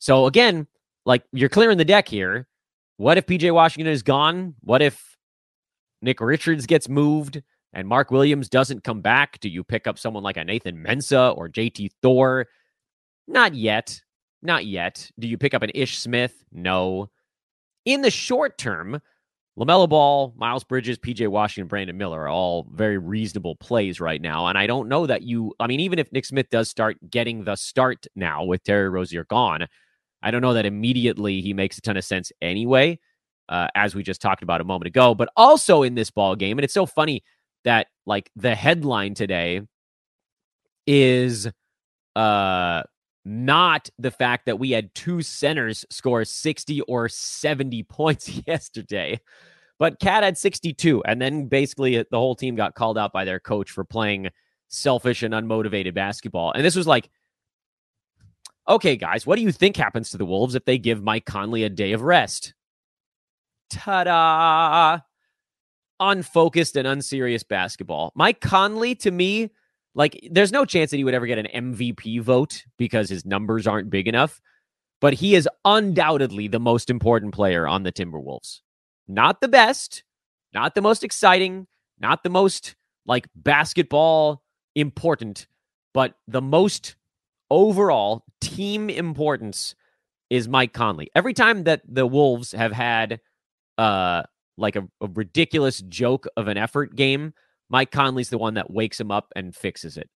[0.00, 0.66] So again,
[1.06, 2.48] like you're clearing the deck here.
[2.96, 4.54] What if PJ Washington is gone?
[4.60, 5.16] What if
[6.02, 9.38] Nick Richards gets moved and Mark Williams doesn't come back?
[9.40, 12.46] Do you pick up someone like a Nathan Mensah or JT Thor?
[13.28, 14.02] Not yet.
[14.42, 15.10] Not yet.
[15.18, 16.44] Do you pick up an Ish Smith?
[16.50, 17.10] No.
[17.84, 19.00] In the short term,
[19.58, 24.46] LaMelo Ball, Miles Bridges, PJ Washington, Brandon Miller are all very reasonable plays right now.
[24.46, 27.44] And I don't know that you, I mean, even if Nick Smith does start getting
[27.44, 29.66] the start now with Terry Rozier gone,
[30.22, 32.98] I don't know that immediately he makes a ton of sense anyway,
[33.48, 35.14] uh, as we just talked about a moment ago.
[35.14, 37.22] But also in this ball game, and it's so funny
[37.64, 39.62] that like the headline today
[40.86, 41.46] is
[42.16, 42.82] uh
[43.24, 49.20] not the fact that we had two centers score 60 or 70 points yesterday.
[49.78, 51.02] But KAT had 62.
[51.04, 54.28] And then basically the whole team got called out by their coach for playing
[54.68, 56.52] selfish and unmotivated basketball.
[56.52, 57.10] And this was like
[58.70, 61.64] Okay, guys, what do you think happens to the Wolves if they give Mike Conley
[61.64, 62.54] a day of rest?
[63.68, 65.00] Ta da!
[65.98, 68.12] Unfocused and unserious basketball.
[68.14, 69.50] Mike Conley, to me,
[69.96, 73.66] like, there's no chance that he would ever get an MVP vote because his numbers
[73.66, 74.40] aren't big enough,
[75.00, 78.60] but he is undoubtedly the most important player on the Timberwolves.
[79.08, 80.04] Not the best,
[80.54, 81.66] not the most exciting,
[81.98, 84.44] not the most like basketball
[84.76, 85.48] important,
[85.92, 86.94] but the most
[87.50, 89.74] overall team importance
[90.28, 91.10] is Mike Conley.
[91.14, 93.20] Every time that the Wolves have had
[93.78, 94.22] uh
[94.56, 97.32] like a, a, ridiculous joke of an effort game,
[97.70, 100.10] Mike Conley's the one that wakes him up and fixes it.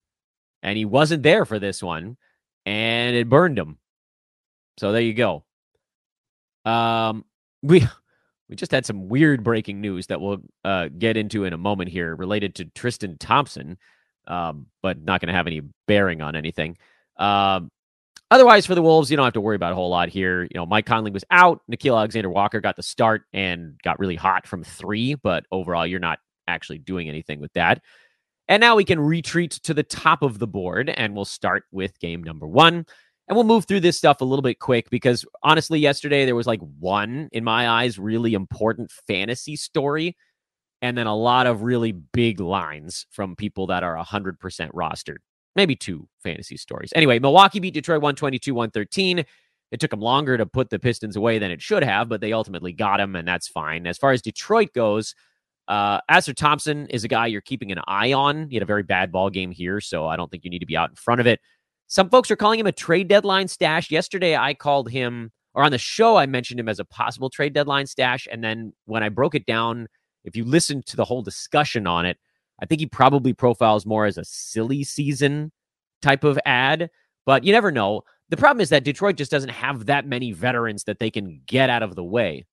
[0.63, 2.17] And he wasn't there for this one,
[2.67, 3.79] and it burned him.
[4.79, 5.45] So there you go.
[6.65, 7.25] Um
[7.63, 7.87] we
[8.53, 11.89] we just had some weird breaking news that we'll uh, get into in a moment
[11.89, 13.79] here related to Tristan Thompson,
[14.27, 16.77] um, but not going to have any bearing on anything.
[17.23, 17.71] Um,
[18.33, 20.43] otherwise, for the Wolves, you don't have to worry about a whole lot here.
[20.43, 21.61] You know, Mike Conley was out.
[21.71, 26.01] Nickeil Alexander Walker got the start and got really hot from three, but overall, you're
[26.01, 27.81] not actually doing anything with that.
[28.49, 31.99] And now we can retreat to the top of the board, and we'll start with
[32.01, 32.85] game number one.
[33.29, 36.49] And we'll move through this stuff a little bit quick because honestly, yesterday there was
[36.49, 40.17] like one, in my eyes, really important fantasy story,
[40.83, 44.39] and then a lot of really big lines from people that are 100%
[44.73, 45.19] rostered.
[45.55, 46.93] Maybe two fantasy stories.
[46.95, 49.25] Anyway, Milwaukee beat Detroit 122 113.
[49.71, 52.33] It took them longer to put the Pistons away than it should have, but they
[52.33, 53.87] ultimately got them, and that's fine.
[53.87, 55.15] As far as Detroit goes,
[55.69, 58.49] uh, Ausar Thompson is a guy you're keeping an eye on.
[58.49, 60.67] He had a very bad ball game here, so I don't think you need to
[60.67, 61.41] be out in front of it.
[61.87, 63.91] Some folks are calling him a trade deadline stash.
[63.91, 67.53] Yesterday, I called him, or on the show, I mentioned him as a possible trade
[67.53, 68.27] deadline stash.
[68.31, 69.89] And then when I broke it down,
[70.25, 72.19] if you listen to the whole discussion on it,
[72.61, 75.53] I think he probably profiles more as a silly season
[76.01, 76.91] type of ad,
[77.27, 78.03] but you never know.
[78.29, 81.71] The problem is that Detroit just doesn't have that many veterans that they can get
[81.71, 82.47] out of the way.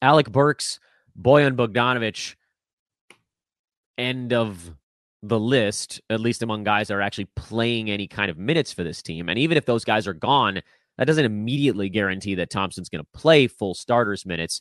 [0.00, 0.80] Alec Burks,
[1.20, 2.36] Bojan Bogdanovic,
[3.98, 4.74] end of
[5.22, 8.82] the list, at least among guys that are actually playing any kind of minutes for
[8.82, 9.28] this team.
[9.28, 10.60] And even if those guys are gone,
[10.98, 14.60] that doesn't immediately guarantee that Thompson's going to play full starters minutes.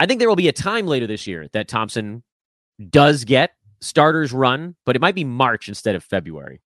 [0.00, 2.22] I think there will be a time later this year that Thompson
[2.90, 6.60] does get starters run, but it might be March instead of February.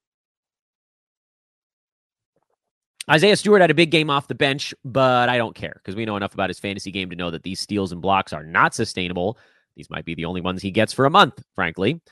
[3.10, 6.04] Isaiah Stewart had a big game off the bench, but I don't care because we
[6.04, 8.74] know enough about his fantasy game to know that these steals and blocks are not
[8.74, 9.38] sustainable.
[9.76, 12.02] These might be the only ones he gets for a month, frankly.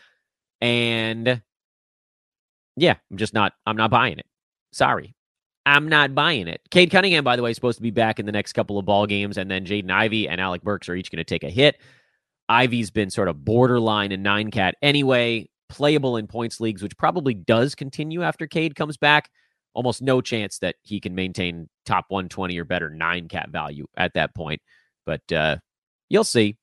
[0.62, 1.42] And
[2.76, 4.26] yeah, I'm just not I'm not buying it.
[4.72, 5.14] Sorry.
[5.66, 6.60] I'm not buying it.
[6.70, 8.84] Cade Cunningham, by the way, is supposed to be back in the next couple of
[8.84, 11.50] ball games, and then Jaden Ivey and Alec Burks are each going to take a
[11.50, 11.80] hit.
[12.48, 17.34] Ivey's been sort of borderline in nine cat anyway, playable in points leagues, which probably
[17.34, 19.30] does continue after Cade comes back.
[19.74, 24.14] Almost no chance that he can maintain top 120 or better nine cat value at
[24.14, 24.62] that point.
[25.04, 25.56] But uh,
[26.08, 26.56] you'll see.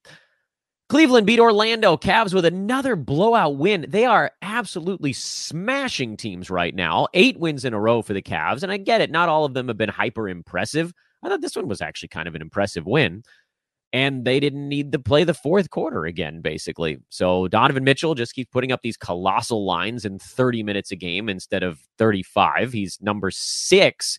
[0.89, 3.86] Cleveland beat Orlando Cavs with another blowout win.
[3.88, 7.08] They are absolutely smashing teams right now.
[7.13, 8.63] Eight wins in a row for the Cavs.
[8.63, 9.10] And I get it.
[9.10, 10.93] Not all of them have been hyper impressive.
[11.24, 13.24] I thought this one was actually kind of an impressive win.
[13.93, 16.97] And they didn't need to play the fourth quarter again, basically.
[17.10, 21.29] So Donovan Mitchell just keeps putting up these colossal lines in 30 minutes a game
[21.29, 22.73] instead of 35.
[22.73, 24.17] He's number six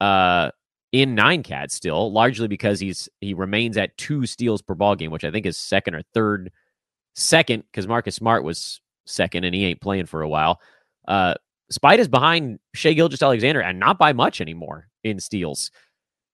[0.00, 0.50] uh,
[0.90, 5.10] in nine cat still, largely because he's he remains at two steals per ball game,
[5.10, 6.50] which I think is second or third,
[7.14, 10.60] second because Marcus Smart was second and he ain't playing for a while.
[11.06, 11.34] Uh,
[11.70, 15.70] Spite is behind Shai Gilgeous-Alexander and not by much anymore in steals.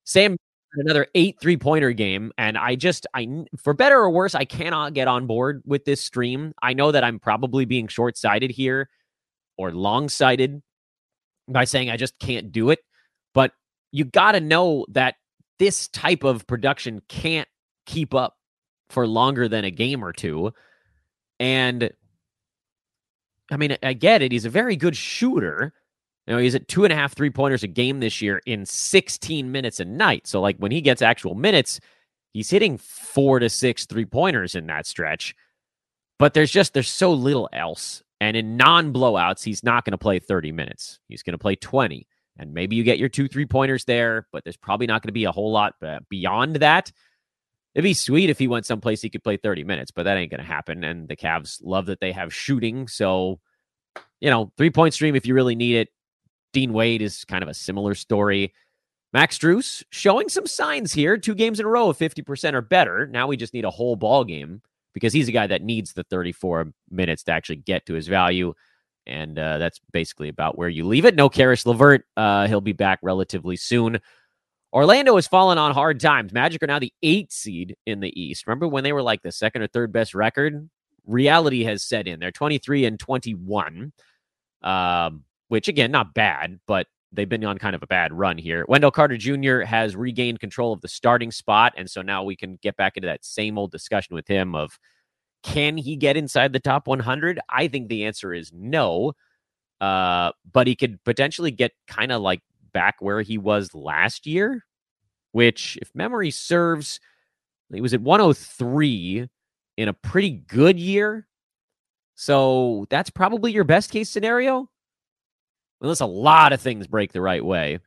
[0.04, 0.37] Sam
[0.74, 4.94] another eight three pointer game, and I just I for better or worse, I cannot
[4.94, 6.52] get on board with this stream.
[6.62, 8.88] I know that I'm probably being short sighted here
[9.56, 10.62] or long sighted
[11.48, 12.80] by saying I just can't do it,
[13.35, 13.52] but
[13.92, 15.16] you got to know that
[15.59, 17.48] this type of production can't
[17.87, 18.37] keep up
[18.88, 20.52] for longer than a game or two.
[21.38, 21.90] And
[23.50, 24.33] I mean, I get it.
[24.33, 25.72] He's a very good shooter.
[26.26, 28.66] You know, he's at two and a half three pointers a game this year in
[28.66, 30.26] 16 minutes a night.
[30.26, 31.80] So, like, when he gets actual minutes,
[32.33, 35.35] he's hitting four to six three pointers in that stretch.
[36.18, 38.02] But there's just, there's so little else.
[38.20, 41.00] And in non blowouts, he's not going to play 30 minutes.
[41.09, 42.06] He's going to play 20
[42.40, 45.12] and maybe you get your two three pointers there, but there's probably not going to
[45.12, 46.90] be a whole lot uh, beyond that.
[47.74, 50.30] It'd be sweet if he went someplace he could play 30 minutes, but that ain't
[50.30, 50.83] going to happen.
[50.83, 52.88] And the Cavs love that they have shooting.
[52.88, 53.40] So,
[54.20, 55.88] you know, three point stream if you really need it.
[56.52, 58.52] Dean Wade is kind of a similar story.
[59.12, 63.06] Max Strus showing some signs here, two games in a row of 50% or better.
[63.06, 64.62] Now we just need a whole ball game
[64.94, 68.54] because he's a guy that needs the 34 minutes to actually get to his value.
[69.06, 71.16] And uh, that's basically about where you leave it.
[71.16, 72.04] No Caris LeVert.
[72.16, 74.00] Uh, he'll be back relatively soon.
[74.72, 76.32] Orlando has fallen on hard times.
[76.32, 78.46] Magic are now the eight seed in the East.
[78.46, 80.68] Remember when they were like the second or third best record?
[81.07, 82.20] Reality has set in.
[82.20, 83.92] They're 23 and 21,
[84.62, 88.64] um, which again, not bad, but they've been on kind of a bad run here.
[88.68, 89.62] Wendell Carter Jr.
[89.62, 91.72] has regained control of the starting spot.
[91.76, 94.78] And so now we can get back into that same old discussion with him of
[95.42, 97.40] can he get inside the top 100?
[97.48, 99.14] I think the answer is no.
[99.80, 102.42] Uh, but he could potentially get kind of like
[102.72, 104.64] back where he was last year,
[105.32, 107.01] which, if memory serves,
[107.72, 109.28] he was at 103
[109.78, 111.26] in a pretty good year.
[112.14, 114.68] So that's probably your best case scenario.
[115.81, 117.78] Unless a lot of things break the right way.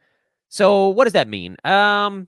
[0.50, 1.58] So what does that mean?
[1.64, 2.28] Um,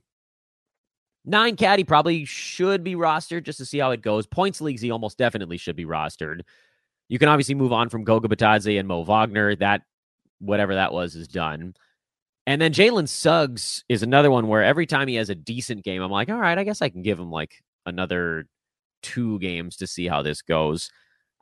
[1.28, 4.26] Nine caddy probably should be rostered just to see how it goes.
[4.26, 6.42] Points leagues, he almost definitely should be rostered.
[7.08, 9.56] You can obviously move on from Goga Bitadze and Mo Wagner.
[9.56, 9.82] That
[10.38, 11.74] whatever that was is done.
[12.46, 16.00] And then Jalen Suggs is another one where every time he has a decent game,
[16.00, 17.56] I'm like, all right, I guess I can give him like
[17.86, 18.46] another
[19.02, 20.90] two games to see how this goes.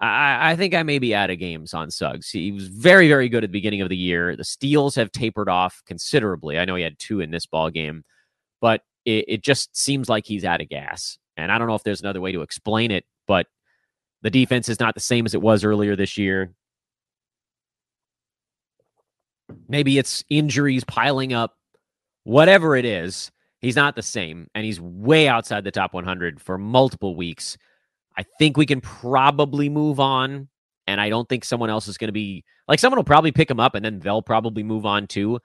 [0.01, 2.31] I, I think I may be out of games on Suggs.
[2.31, 4.37] He was very, very good at the beginning of the year.
[4.37, 6.59] The steals have tapered off considerably.
[6.59, 8.05] I know he had two in this ball game,
[8.61, 11.19] but it, it just seems like he's out of gas.
[11.37, 13.47] And I don't know if there's another way to explain it, but
[14.23, 16.53] the defense is not the same as it was earlier this year.
[19.69, 21.57] Maybe it's injuries piling up.
[22.25, 23.31] Whatever it is,
[23.61, 24.49] he's not the same.
[24.55, 27.59] And he's way outside the top 100 for multiple weeks.
[28.17, 30.49] I think we can probably move on.
[30.87, 33.51] And I don't think someone else is going to be like someone will probably pick
[33.51, 35.41] him up and then they'll probably move on too.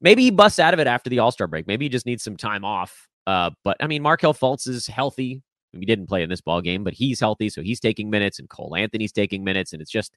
[0.00, 1.66] Maybe he busts out of it after the All Star break.
[1.66, 3.08] Maybe he just needs some time off.
[3.26, 5.42] Uh, but I mean, Markelle Fultz is healthy.
[5.72, 8.48] He didn't play in this ball game, but he's healthy, so he's taking minutes, and
[8.48, 10.16] Cole Anthony's taking minutes, and it's just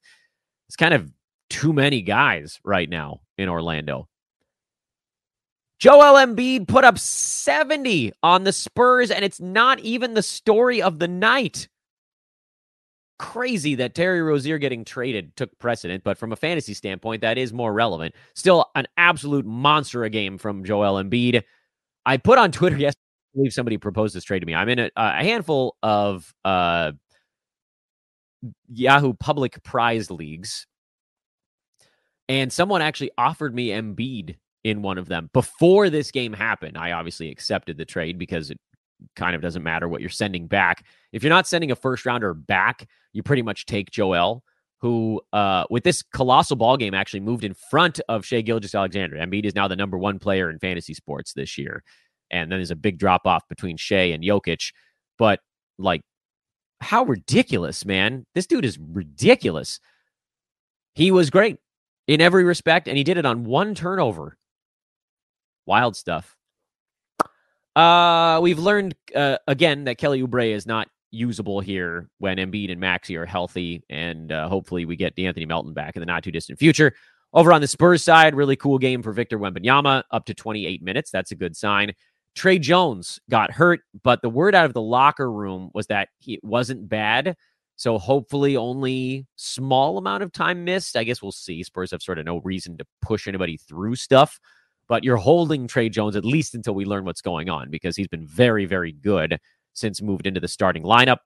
[0.68, 1.12] it's kind of
[1.50, 4.08] too many guys right now in Orlando.
[5.80, 11.00] Joel Embiid put up 70 on the Spurs, and it's not even the story of
[11.00, 11.68] the night.
[13.20, 17.54] Crazy that Terry Rozier getting traded took precedent, but from a fantasy standpoint, that is
[17.54, 18.16] more relevant.
[18.34, 21.44] Still, an absolute monster a game from Joel Embiid.
[22.06, 23.02] I put on Twitter yesterday,
[23.34, 24.56] I believe somebody proposed this trade to me.
[24.56, 26.94] I'm in a, a handful of uh,
[28.70, 30.66] Yahoo public prize leagues
[32.30, 36.78] and someone actually offered me Embiid in one of them before this game happened.
[36.78, 38.60] I obviously accepted the trade because it
[39.16, 40.86] kind of doesn't matter what you're sending back.
[41.12, 44.44] If you're not sending a first rounder back, you pretty much take Joel,
[44.82, 49.18] who uh, with this colossal ball game actually moved in front of Shai Gilgeous-Alexander.
[49.18, 51.84] Embiid is now the number one player in fantasy sports this year.
[52.32, 54.72] And then there's a big drop off between Shai and Jokic.
[55.18, 55.40] But
[55.78, 56.02] like,
[56.82, 58.26] how ridiculous, man.
[58.36, 59.80] This dude is ridiculous.
[60.96, 61.58] He was great
[62.08, 64.38] in every respect, and he did it on one turnover.
[65.66, 66.38] Wild stuff.
[67.80, 72.82] Uh, we've learned uh, again that Kelly Oubre is not usable here when Embiid and
[72.82, 76.32] Maxey are healthy, and uh, hopefully we get De'Anthony Melton back in the not too
[76.32, 76.94] distant future.
[77.32, 81.10] Over on the Spurs side, really cool game for Victor Wembanyama, up to 28 minutes.
[81.10, 81.94] That's a good sign.
[82.36, 86.38] Tre Jones got hurt, but the word out of the locker room was that he
[86.44, 87.38] wasn't bad.
[87.78, 90.98] So hopefully only small amount of time missed.
[90.98, 91.64] I guess we'll see.
[91.64, 94.38] Spurs have sort of no reason to push anybody through stuff,
[94.90, 98.08] but you're holding Tre Jones at least until we learn what's going on because he's
[98.08, 99.40] been very, very good
[99.74, 101.20] since moved into the starting lineup.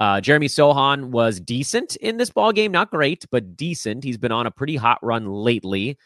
[0.00, 4.02] Uh, Jeremy Sochan was decent in this ball game, not great, but decent.
[4.02, 5.98] He's been on a pretty hot run lately.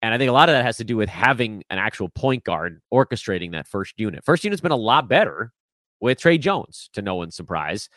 [0.00, 2.44] And I think a lot of that has to do with having an actual point
[2.44, 4.24] guard orchestrating that first unit.
[4.24, 5.52] First unit's been a lot better
[6.00, 7.88] with Tre Jones, to no one's surprise.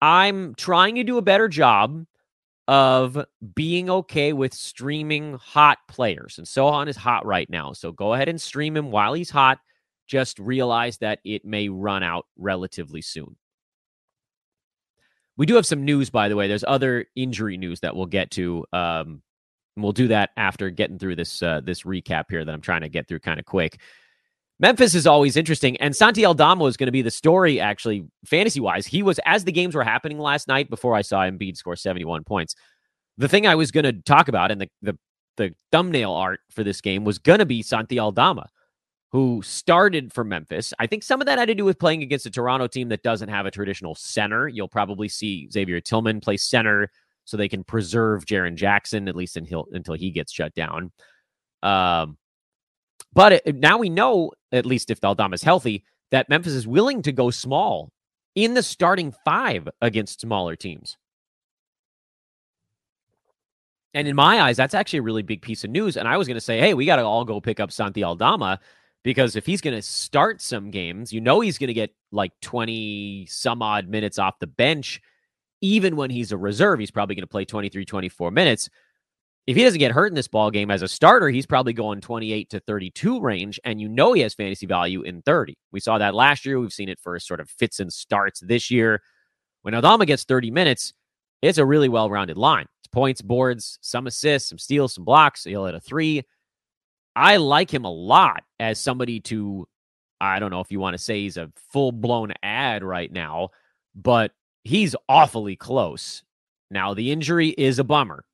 [0.00, 2.04] I'm trying to do a better job
[2.68, 6.38] of being okay with streaming hot players.
[6.38, 7.72] And Sochan is hot right now.
[7.72, 9.58] So go ahead and stream him while he's hot.
[10.06, 13.36] Just realize that it may run out relatively soon.
[15.36, 16.48] We do have some news, by the way.
[16.48, 18.64] There's other injury news that we'll get to.
[18.72, 19.22] Um,
[19.76, 22.82] and we'll do that after getting through this uh, this recap here that I'm trying
[22.82, 23.80] to get through kind of quick.
[24.60, 25.78] Memphis is always interesting.
[25.78, 28.86] And Santi Aldama is going to be the story, actually, fantasy wise.
[28.86, 32.24] He was, as the games were happening last night before I saw Embiid score 71
[32.24, 32.54] points.
[33.16, 34.98] The thing I was going to talk about and the, the,
[35.38, 38.48] the thumbnail art for this game was going to be Santi Aldama,
[39.12, 40.74] who started for Memphis.
[40.78, 43.02] I think some of that had to do with playing against a Toronto team that
[43.02, 44.46] doesn't have a traditional center.
[44.46, 46.90] You'll probably see Xavier Tillman play center
[47.24, 50.92] so they can preserve Jaren Jackson, at least until, until he gets shut down.
[51.62, 52.18] Um,
[53.12, 57.02] but it, now we know, at least if Aldama is healthy, that Memphis is willing
[57.02, 57.90] to go small
[58.34, 60.96] in the starting five against smaller teams.
[63.92, 65.96] And in my eyes, that's actually a really big piece of news.
[65.96, 68.04] And I was going to say, hey, we got to all go pick up Santi
[68.04, 68.60] Aldama
[69.02, 72.32] because if he's going to start some games, you know he's going to get like
[72.40, 75.00] 20 some odd minutes off the bench.
[75.60, 78.70] Even when he's a reserve, he's probably going to play 23, 24 minutes
[79.50, 82.00] if he doesn't get hurt in this ball game as a starter, he's probably going
[82.00, 85.58] 28 to 32 range, and you know he has fantasy value in 30.
[85.72, 86.60] We saw that last year.
[86.60, 89.02] We've seen it for sort of fits and starts this year.
[89.62, 90.92] When Aldama gets 30 minutes,
[91.42, 92.66] it's a really well-rounded line.
[92.80, 95.42] It's points, boards, some assists, some steals, some blocks.
[95.42, 96.22] He'll hit a three.
[97.16, 99.66] I like him a lot as somebody to,
[100.20, 103.48] I don't know if you want to say he's a full-blown ad right now,
[103.96, 104.30] but
[104.62, 106.22] he's awfully close.
[106.70, 108.24] Now, the injury is a bummer.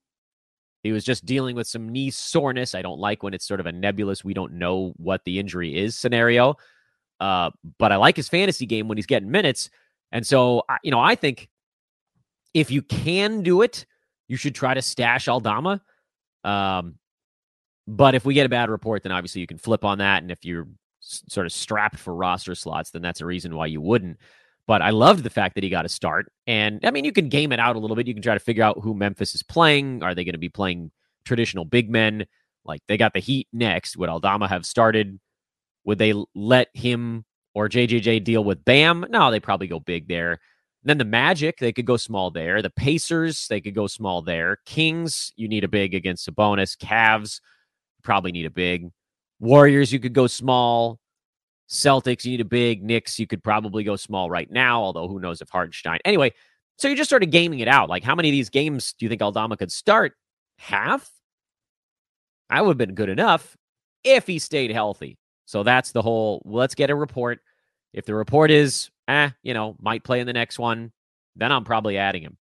[0.86, 2.74] He was just dealing with some knee soreness.
[2.74, 5.76] I don't like when it's sort of a nebulous, we don't know what the injury
[5.76, 6.56] is scenario.
[7.18, 9.70] Uh, but I like his fantasy game when he's getting minutes.
[10.12, 11.48] And so, you know, I think
[12.54, 13.86] if you can do it,
[14.28, 15.80] you should try to stash Aldama.
[16.44, 16.96] Um,
[17.86, 20.22] but if we get a bad report, then obviously you can flip on that.
[20.22, 20.68] And if you're
[21.02, 24.18] s- sort of strapped for roster slots, then that's a reason why you wouldn't.
[24.66, 26.30] But I loved the fact that he got a start.
[26.46, 28.08] And I mean, you can game it out a little bit.
[28.08, 30.02] You can try to figure out who Memphis is playing.
[30.02, 30.90] Are they going to be playing
[31.24, 32.26] traditional big men?
[32.64, 33.96] Like they got the Heat next.
[33.96, 35.20] Would Aldama have started?
[35.84, 39.06] Would they let him or JJJ deal with Bam?
[39.08, 40.32] No, they probably go big there.
[40.32, 42.60] And then the Magic, they could go small there.
[42.60, 44.58] The Pacers, they could go small there.
[44.66, 46.76] Kings, you need a big against Sabonis.
[46.76, 47.40] Cavs,
[48.02, 48.90] probably need a big.
[49.38, 50.98] Warriors, you could go small.
[51.68, 52.82] Celtics, you need a big.
[52.82, 55.98] Knicks, you could probably go small right now, although who knows if Hartenstein.
[56.04, 56.32] Anyway,
[56.78, 57.88] so you're just sort of gaming it out.
[57.88, 60.12] Like, how many of these games do you think Aldama could start?
[60.58, 61.10] Half?
[62.50, 63.56] That would have been good enough
[64.04, 65.18] if he stayed healthy.
[65.46, 67.40] So that's the whole let's get a report.
[67.92, 70.92] If the report is, eh, you know, might play in the next one,
[71.34, 72.36] then I'm probably adding him.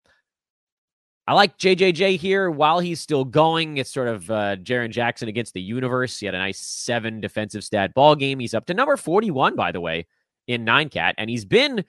[1.30, 3.76] I like JJJ here while he's still going.
[3.76, 6.18] It's sort of uh, Jaren Jackson against the universe.
[6.18, 8.40] He had a nice seven defensive stat ball game.
[8.40, 10.08] He's up to number 41, by the way,
[10.48, 11.84] in nine cat, and he's been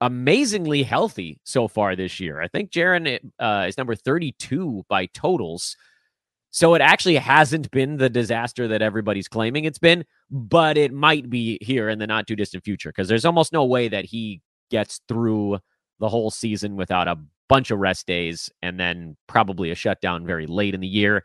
[0.00, 2.42] amazingly healthy so far this year.
[2.42, 5.76] I think Jaren uh, is number 32 by totals.
[6.50, 11.30] So it actually hasn't been the disaster that everybody's claiming it's been, but it might
[11.30, 14.42] be here in the not too distant future because there's almost no way that he
[14.68, 15.60] gets through
[16.00, 17.16] the whole season without a
[17.48, 21.24] bunch of rest days and then probably a shutdown very late in the year.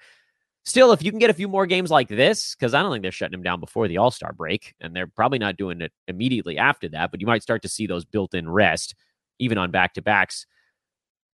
[0.66, 3.02] Still, if you can get a few more games like this, because I don't think
[3.02, 5.92] they're shutting him down before the All Star break, and they're probably not doing it
[6.08, 8.96] immediately after that, but you might start to see those built in rest,
[9.40, 10.46] even on back to backs.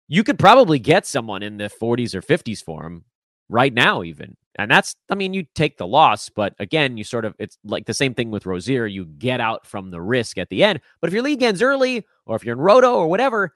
[0.09, 3.05] You could probably get someone in the 40s or 50s for him
[3.49, 4.37] right now, even.
[4.57, 7.87] And that's, I mean, you take the loss, but again, you sort of, it's like
[7.87, 8.87] the same thing with Rozier.
[8.87, 10.81] You get out from the risk at the end.
[11.01, 13.55] But if your league ends early, or if you're in Roto or whatever,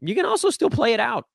[0.00, 1.26] you can also still play it out.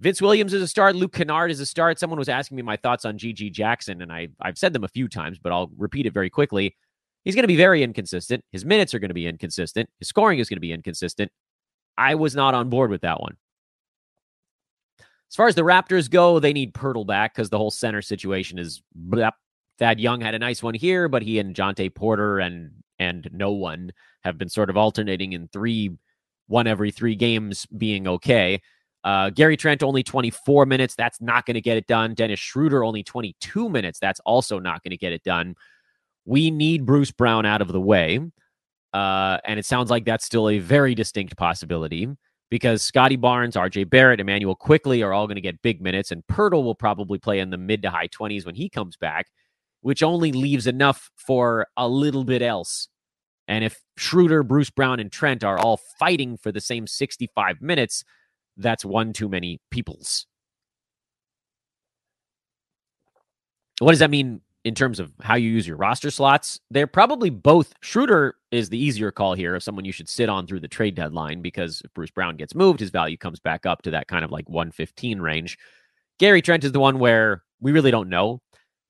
[0.00, 0.96] Vince Williams is a start.
[0.96, 1.98] Luke Kennard is a start.
[1.98, 4.88] Someone was asking me my thoughts on GG Jackson, and I, I've said them a
[4.88, 6.76] few times, but I'll repeat it very quickly.
[7.24, 8.44] He's going to be very inconsistent.
[8.52, 9.88] His minutes are going to be inconsistent.
[9.98, 11.30] His scoring is going to be inconsistent.
[11.96, 13.36] I was not on board with that one.
[15.00, 18.58] As far as the Raptors go, they need Poeltl back because the whole center situation
[18.58, 18.82] is.
[19.78, 23.50] Thad Young had a nice one here, but he and Jontay Porter and and no
[23.50, 23.90] one
[24.22, 25.90] have been sort of alternating in three,
[26.46, 28.60] one every three games being okay.
[29.02, 30.94] Uh, Gary Trent only 24 minutes.
[30.94, 32.14] That's not going to get it done.
[32.14, 33.98] Dennis Schroeder only 22 minutes.
[33.98, 35.54] That's also not going to get it done.
[36.24, 38.20] We need Bruce Brown out of the way.
[38.94, 42.08] Uh, and it sounds like that's still a very distinct possibility
[42.48, 46.24] because Scottie Barnes, RJ Barrett, Immanuel Quickley are all going to get big minutes, and
[46.28, 49.26] Poeltl will probably play in the mid to high 20s when he comes back,
[49.80, 52.88] which only leaves enough for a little bit else.
[53.46, 58.04] And if Schroeder, Bruce Brown, and Trent are all fighting for the same 65 minutes,
[58.56, 60.26] that's one too many peoples.
[63.80, 66.60] What does that mean in terms of how you use your roster slots?
[66.70, 67.74] They're probably both.
[67.82, 70.94] Schroeder is the easier call here of someone you should sit on through the trade
[70.94, 74.24] deadline because if Bruce Brown gets moved, his value comes back up to that kind
[74.24, 75.58] of like 115 range.
[76.18, 78.40] Gary Trent is the one where we really don't know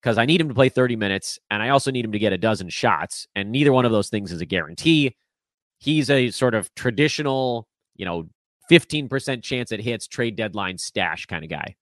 [0.04, 2.34] because I need him to play 30 minutes and I also need him to get
[2.34, 3.26] a dozen shots.
[3.34, 5.16] And neither one of those things is a guarantee.
[5.78, 8.28] He's a sort of traditional, you know,
[8.70, 11.76] 15% chance it hits trade deadline stash kind of guy.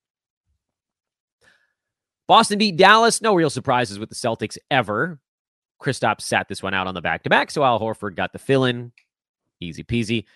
[2.29, 3.21] Boston beat Dallas.
[3.21, 5.19] No real surprises with the Celtics ever.
[5.83, 8.39] Kristaps sat this one out on the back to back, so Al Horford got the
[8.39, 8.93] fill in.
[9.61, 10.27] Easy peasy.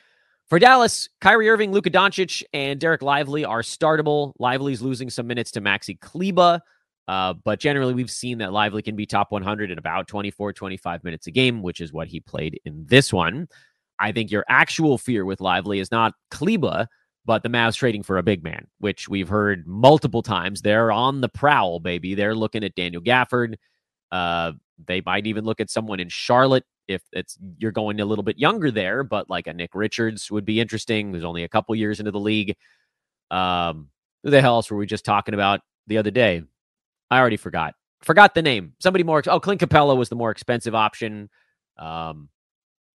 [0.48, 4.32] For Dallas, Kyrie Irving, Luka Doncic, and Dereck Lively are startable.
[4.40, 6.60] Lively's losing some minutes to Maxi Kleber,
[7.08, 11.04] uh, but generally we've seen that Lively can be top 100 in about 24, 25
[11.04, 13.48] minutes a game, which is what he played in this one.
[13.98, 16.88] I think your actual fear with Lively is not Kleber,
[17.24, 20.62] but the Mavs trading for a big man, which we've heard multiple times.
[20.62, 22.14] They're on the prowl, baby.
[22.14, 23.54] They're looking at Daniel Gafford.
[24.12, 24.52] Uh,
[24.86, 28.38] they might even look at someone in Charlotte if it's you're going a little bit
[28.38, 31.12] younger there, but like a Nick Richards would be interesting.
[31.12, 32.54] Who's only a couple years into the league.
[33.30, 33.88] Um,
[34.22, 36.42] who the hell else were we just talking about the other day?
[37.10, 37.74] I already forgot.
[38.02, 38.74] Forgot the name.
[38.78, 39.22] Somebody more.
[39.26, 41.28] Oh, Clint Capela was the more expensive option.
[41.78, 42.28] Um,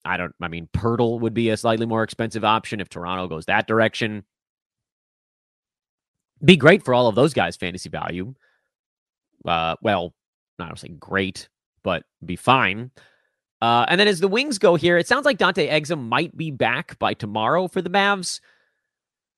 [0.06, 3.46] I don't, I mean, Poeltl would be a slightly more expensive option if Toronto goes
[3.46, 4.24] that direction.
[6.44, 8.34] Be great for all of those guys' fantasy value.
[9.46, 10.14] Uh, well,
[10.60, 11.50] not to say great,
[11.84, 12.92] but be fine.
[13.62, 16.52] Uh, and then as the wings go here, it sounds like Dante Exum might be
[16.52, 18.40] back by tomorrow for the Mavs.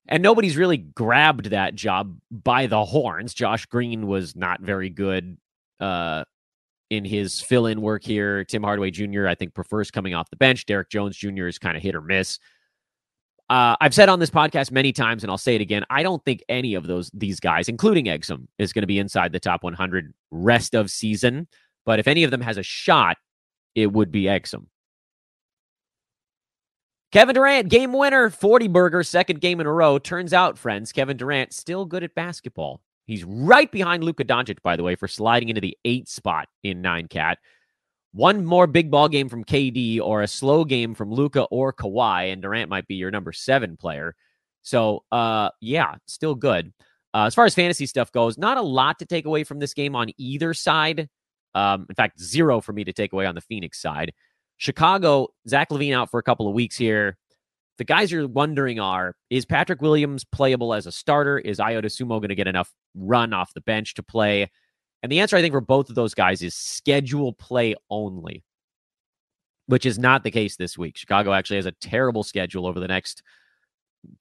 [0.10, 3.34] And nobody's really grabbed that job by the horns.
[3.34, 5.38] Josh Green was not very good
[5.80, 6.24] uh,
[6.90, 8.44] in his fill in work here.
[8.44, 10.66] Tim Hardaway Jr., I think, prefers coming off the bench.
[10.66, 11.46] Derrick Jones Jr.
[11.46, 12.40] is kind of hit or miss.
[13.52, 15.84] Uh, I've said on this podcast many times, and I'll say it again.
[15.92, 19.32] I don't think any of those these guys, including Exum, is going to be inside
[19.32, 21.48] the top 100 rest of season.
[21.86, 23.18] But if any of them has a shot,
[23.76, 24.66] it would be Exum.
[27.12, 29.98] Kevin Durant, game winner, 40 burger, second game in a row.
[29.98, 32.82] Turns out, friends, Kevin Durant still good at basketball.
[33.06, 36.84] He's right behind Luka Doncic, by the way, for sliding into the eight spot in
[36.84, 37.40] nine cat.
[38.12, 42.32] One more big ball game from KD or a slow game from Luka or Kawhi,
[42.32, 44.16] and Durant might be your number seven player.
[44.62, 46.72] So, uh, yeah, still good.
[47.16, 49.74] Uh, as far as fantasy stuff goes, not a lot to take away from this
[49.74, 51.10] game on either side.
[51.56, 54.14] Um, in fact, zero for me to take away on the Phoenix side.
[54.60, 57.18] Chicago, Zach LaVine out for a couple of weeks here.
[57.78, 61.40] The guys you're wondering are is Patrick Williams playable as a starter?
[61.40, 64.52] Is Ayo Sumo going to get enough run off the bench to play?
[65.02, 68.44] And the answer, I think, for both of those guys is schedule play only,
[69.68, 70.98] which is not the case this week.
[70.98, 73.24] Chicago actually has a terrible schedule over the next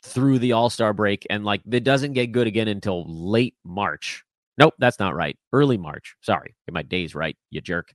[0.04, 4.22] through the All Star break, and like it doesn't get good again until late March.
[4.56, 5.36] Nope, that's not right.
[5.52, 6.14] Early March.
[6.20, 7.92] Sorry, get my days right, you jerk.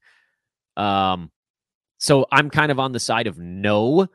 [0.75, 1.31] Um,
[2.03, 4.07] so I'm kind of on the side of no,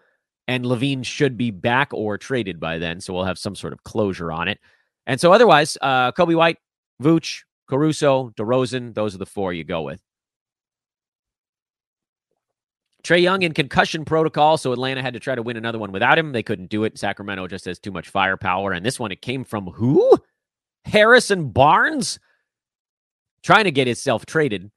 [0.47, 3.83] and LaVine should be back or traded by then, so we'll have some sort of
[3.83, 4.59] closure on it.
[5.07, 6.59] And so otherwise, uh, Coby White,
[7.03, 10.03] Vooch, Caruso, DeRozan, those are the four you go with.
[13.03, 16.19] Trae Young in concussion protocol, so Atlanta had to try to win another one without
[16.19, 16.33] him.
[16.33, 16.99] They couldn't do it.
[16.99, 18.73] Sacramento just has too much firepower.
[18.73, 20.19] And this one, it came from who?
[20.85, 22.19] Harrison Barnes?
[23.43, 24.71] Trying to get himself traded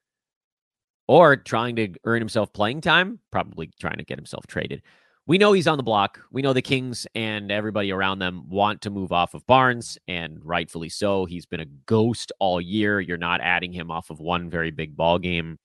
[1.11, 4.81] or trying to earn himself playing time, probably trying to get himself traded.
[5.27, 6.21] We know he's on the block.
[6.31, 10.39] We know the Kings and everybody around them want to move off of Barnes, and
[10.41, 11.25] rightfully so.
[11.25, 13.01] He's been a ghost all year.
[13.01, 15.59] You're not adding him off of one very big ball game.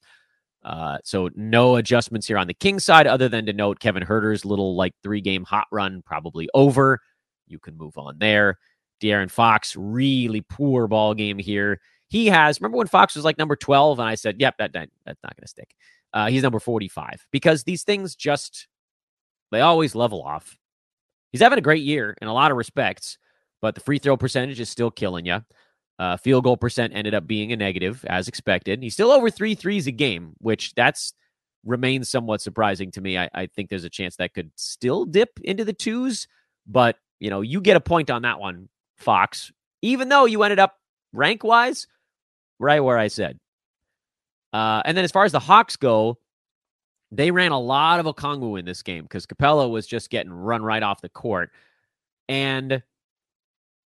[0.65, 4.45] Uh, so no adjustments here on the King side, other than to note Kevin Huerter's
[4.45, 6.99] little like three game hot run probably over.
[7.47, 8.59] You can move on there.
[9.01, 11.79] De'Aaron Fox, really poor ball game here.
[12.09, 14.89] He has, remember when Fox was like number 12 and I said, yep, that, that
[15.05, 15.75] that's not going to stick.
[16.13, 18.69] Uh, he's number 45 because these things just,
[19.51, 20.57] they always level off.
[21.33, 23.19] He's having a great year in a lot of respects,
[23.61, 25.43] but the free throw percentage is still killing you.
[25.99, 28.83] Uh, field goal percent ended up being a negative as expected.
[28.83, 31.15] He's still over three threes a game, which that's
[31.65, 33.19] remains somewhat surprising to me.
[33.19, 36.29] I, I think there's a chance that could still dip into the twos,
[36.67, 39.51] but you know, you get a point on that one, Fox.
[39.83, 40.77] Even though you ended up
[41.13, 41.87] rank wise
[42.59, 43.39] right where I said.
[44.53, 46.19] Uh, and then as far as the Hawks go,
[47.13, 50.63] they ran a lot of Okongwu in this game because Capela was just getting run
[50.63, 51.51] right off the court.
[52.29, 52.83] And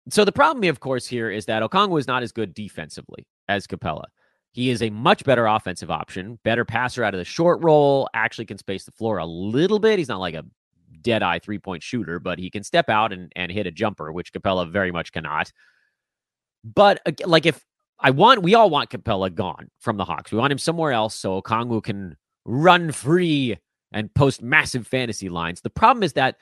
[0.10, 3.68] so the problem, of course, here is that Okongwu is not as good defensively as
[3.68, 4.06] Capela.
[4.52, 8.46] He is a much better offensive option, better passer out of the short roll, actually
[8.46, 10.00] can space the floor a little bit.
[10.00, 10.44] He's not like a
[11.02, 14.12] dead eye three point shooter, but he can step out and, and hit a jumper,
[14.12, 15.52] which Capela very much cannot.
[16.64, 17.64] But like if
[18.02, 20.32] I want, we all want Capela gone from the Hawks.
[20.32, 23.58] We want him somewhere else so Okongwu can run free
[23.92, 25.62] and post massive fantasy lines.
[25.62, 26.38] The problem is that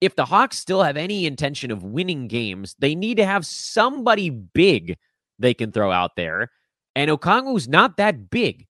[0.00, 4.30] if the Hawks still have any intention of winning games, they need to have somebody
[4.30, 4.96] big
[5.38, 6.50] they can throw out there.
[6.94, 8.66] And Okongwu's not that big.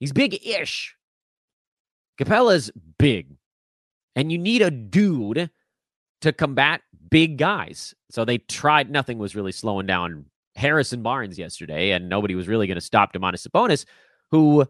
[0.00, 0.94] He's big ish.
[2.20, 3.36] Capela's big.
[4.16, 5.50] And you need a dude
[6.20, 7.94] to combat big guys.
[8.10, 10.26] So they tried, nothing was really slowing down
[10.56, 13.84] Harrison Barnes yesterday, and nobody was really going to stop Domantas Sabonis,
[14.30, 14.64] who,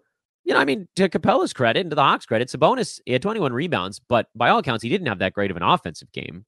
[0.45, 3.23] you know, I mean, to Capela's credit and to the Hawks' credit, Sabonis, he had
[3.23, 6.45] 21 rebounds, but by all accounts, he didn't have that great of an offensive game.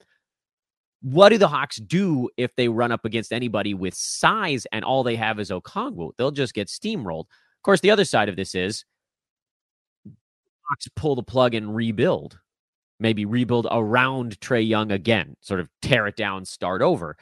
[1.02, 5.02] What do the Hawks do if they run up against anybody with size and all
[5.02, 6.12] they have is Okongwu?
[6.16, 7.26] They'll just get steamrolled.
[7.26, 8.84] Of course, the other side of this is
[10.68, 12.38] Hawks pull the plug and rebuild.
[12.98, 17.16] Maybe rebuild around Trae Young again, sort of tear it down, start over.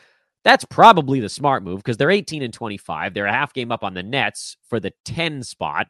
[0.45, 3.15] That's probably the smart move because they're 18 and 25.
[3.15, 5.89] They're a half game up on the Nets for the 10 spot.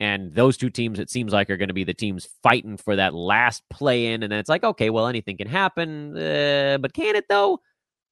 [0.00, 2.96] And those two teams, it seems like, are going to be the teams fighting for
[2.96, 4.22] that last play in.
[4.22, 6.16] And then it's like, okay, well, anything can happen.
[6.16, 7.60] Uh, but can it, though?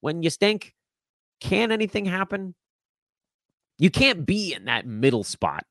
[0.01, 0.75] When you stink,
[1.41, 2.53] can anything happen?
[3.79, 5.65] You can't be in that middle spot.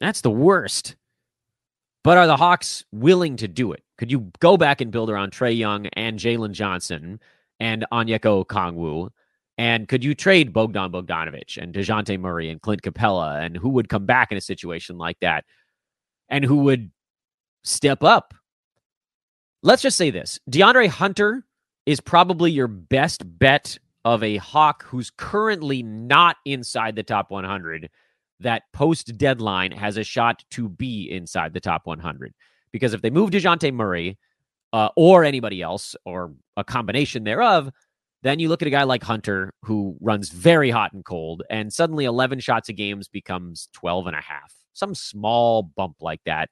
[0.00, 0.96] That's the worst.
[2.02, 3.84] But are the Hawks willing to do it?
[3.98, 7.20] Could you go back and build around Trae Young and Jalen Johnson?
[7.60, 9.10] And Onyeka Okongwu?
[9.58, 13.44] And could you trade Bogdan Bogdanovic and DeJounte Murray and Clint Capela?
[13.44, 15.44] And who would come back in a situation like that?
[16.30, 16.90] And who would
[17.62, 18.32] step up?
[19.62, 21.44] Let's just say this DeAndre Hunter
[21.84, 27.90] is probably your best bet of a Hawk who's currently not inside the top 100
[28.40, 32.32] that post deadline has a shot to be inside the top 100.
[32.72, 34.16] Because if they move DeJounte Murray
[34.72, 37.70] uh, or anybody else or a combination thereof,
[38.22, 41.72] then you look at a guy like Hunter who runs very hot and cold, and
[41.72, 46.50] suddenly 11 shots a game becomes 12 and a half, some small bump like that.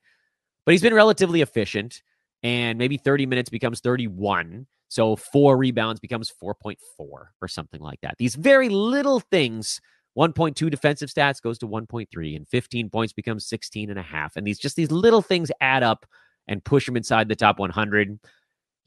[0.65, 2.03] But he's been relatively efficient,
[2.43, 4.67] and maybe 30 minutes becomes 31.
[4.89, 8.15] So four rebounds becomes 4.4 or something like that.
[8.19, 9.81] These very little things
[10.19, 14.45] 1.2 defensive stats goes to 1.3 and 15 points becomes 16 and a half and
[14.45, 16.07] these just these little things add up
[16.49, 18.19] and push him inside the top 100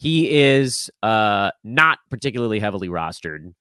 [0.01, 3.53] he is uh, not particularly heavily rostered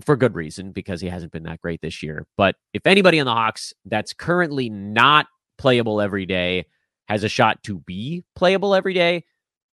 [0.00, 2.26] for good reason because he hasn't been that great this year.
[2.38, 5.26] But if anybody on the Hawks that's currently not
[5.58, 6.64] playable every day
[7.08, 9.24] has a shot to be playable every day,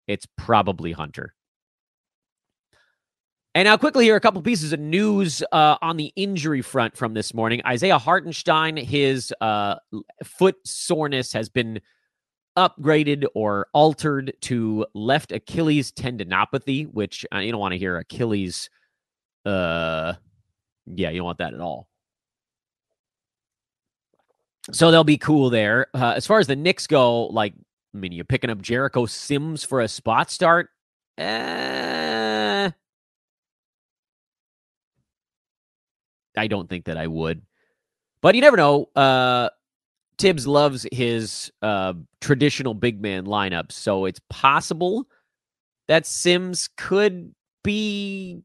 [0.06, 1.34] it's probably Hunter.
[3.54, 6.96] And now, quickly here, are a couple pieces of news uh, on the injury front
[6.96, 7.60] from this morning.
[7.66, 9.74] Isaiah Hartenstein, his uh,
[10.24, 11.82] foot soreness has been
[12.56, 18.70] upgraded or altered to left Achilles tendinopathy, which uh, you don't want to hear Achilles.
[19.44, 20.14] Uh,
[20.86, 21.88] yeah, you don't want that at all.
[24.72, 25.86] So they'll be cool there.
[25.94, 27.54] Uh, as far as the Knicks go, like,
[27.94, 30.68] I mean, you're picking up Jericho Sims for a spot start?
[31.18, 32.70] Eh,
[36.36, 37.42] I don't think that I would.
[38.22, 38.88] But you never know.
[38.94, 39.50] Uh,
[40.20, 45.06] Thibs loves his uh, traditional big man lineups, so it's possible
[45.88, 48.42] that Sims could be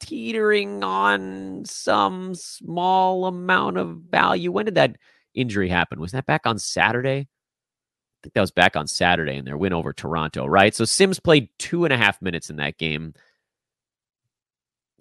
[0.00, 4.50] teetering on some small amount of value.
[4.50, 4.96] When did that
[5.34, 6.00] injury happen?
[6.00, 7.20] Was that back on Saturday?
[7.20, 10.74] I think that was back on Saturday in their win over Toronto, right?
[10.74, 13.14] So Sims played two and a half minutes in that game.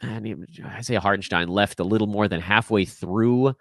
[0.01, 3.55] And Isaiah Hartenstein left a little more than halfway through.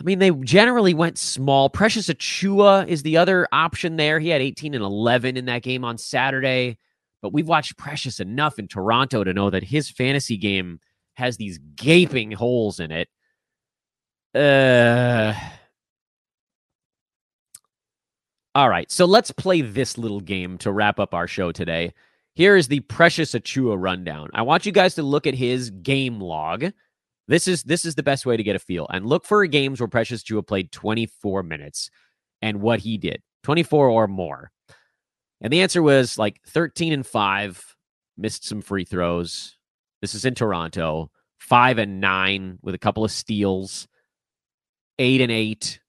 [0.00, 1.70] I mean, they generally went small.
[1.70, 4.18] Precious Achiuwa is the other option there.
[4.18, 6.78] He had 18 and 11 in that game on Saturday,
[7.22, 10.80] but we've watched Precious enough in Toronto to know that his fantasy game
[11.14, 13.08] has these gaping holes in it.
[14.34, 15.32] Uh,
[18.56, 21.94] all right, so let's play this little game to wrap up our show today.
[22.34, 24.30] Here is the Precious Achiuwa rundown.
[24.34, 26.72] I want you guys to look at his game log.
[27.26, 28.86] This is this is the best way to get a feel.
[28.90, 31.90] And look for games where Precious Achiuwa played 24 minutes
[32.42, 33.22] and what he did.
[33.44, 34.50] 24 or more.
[35.40, 37.76] And the answer was like 13 and 5,
[38.16, 39.56] missed some free throws.
[40.00, 41.10] This is in Toronto.
[41.38, 43.86] 5 and 9 with a couple of steals.
[44.98, 45.80] 8 and 8.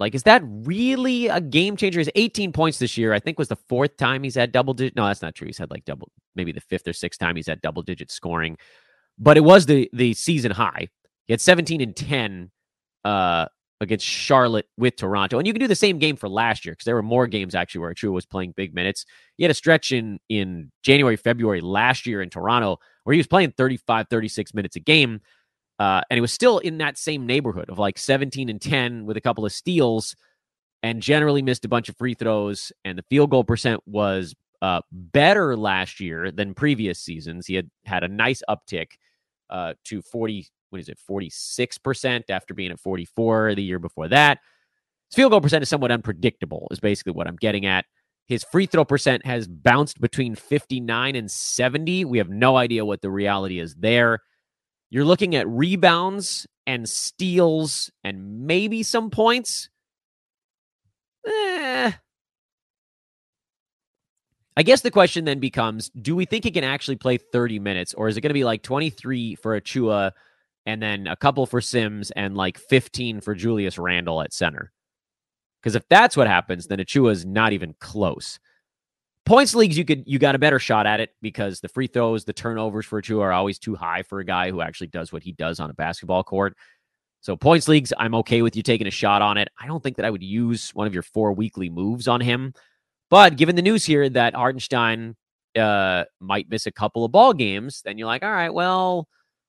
[0.00, 2.00] Like, is that really a game changer?
[2.00, 3.12] He's 18 points this year.
[3.12, 4.96] I think was the fourth time he's had double digit.
[4.96, 5.46] No, that's not true.
[5.46, 8.56] He's had like double, maybe the fifth or sixth time he's had double digit scoring
[9.20, 10.88] but it was the the season high.
[11.26, 12.50] He had 17 and 10
[13.04, 13.46] uh,
[13.80, 16.86] against Charlotte with Toronto, and you can do the same game for last year because
[16.86, 19.04] there were more games actually where Achiuwa was playing big minutes.
[19.36, 23.26] He had a stretch in in January, February last year in Toronto where he was
[23.26, 25.20] playing 35, 36 minutes a game.
[25.78, 29.16] Uh, and he was still in that same neighborhood of like 17 and 10 with
[29.16, 30.14] a couple of steals
[30.82, 32.70] and generally missed a bunch of free throws.
[32.84, 37.46] And the field goal percent was uh, better last year than previous seasons.
[37.46, 38.92] He had had a nice uptick
[39.50, 44.38] uh, to 40, what is it, 46% after being at 44 the year before that.
[45.10, 47.84] His field goal percent is somewhat unpredictable, is basically what I'm getting at.
[48.26, 52.04] His free throw percent has bounced between 59 and 70.
[52.04, 54.20] We have no idea what the reality is there.
[54.88, 59.68] You're looking at rebounds and steals and maybe some points.
[61.26, 61.92] Eh,
[64.56, 67.94] I guess the question then becomes do we think he can actually play 30 minutes
[67.94, 70.12] or is it going to be like 23 for Achiuwa
[70.66, 74.72] and then a couple for Sims and like 15 for Julius Randle at center?
[75.62, 78.38] Because if that's what happens, then Achiuwa is not even close.
[79.26, 82.24] Points leagues, you could you got a better shot at it because the free throws,
[82.24, 85.22] the turnovers for Achiuwa are always too high for a guy who actually does what
[85.22, 86.56] he does on a basketball court.
[87.20, 89.48] So points leagues, I'm okay with you taking a shot on it.
[89.60, 92.54] I don't think that I would use one of your four weekly moves on him.
[93.10, 95.16] But given the news here that Hartenstein
[95.58, 99.08] uh, might miss a couple of ball games, then you're like, all right, well,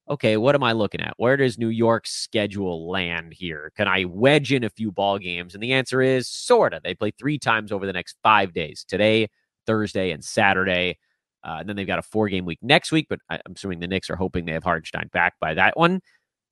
[0.10, 1.14] okay, what am I looking at?
[1.18, 3.72] Where does New York's schedule land here?
[3.78, 5.54] Can I wedge in a few ball games?
[5.54, 6.84] And the answer is sort of.
[6.84, 9.30] They play three times over the next five days today,
[9.68, 10.98] Thursday, and Saturday.
[11.44, 13.88] Uh, and then they've got a four game week next week, but I'm assuming the
[13.88, 16.02] Knicks are hoping they have Hartenstein back by that one.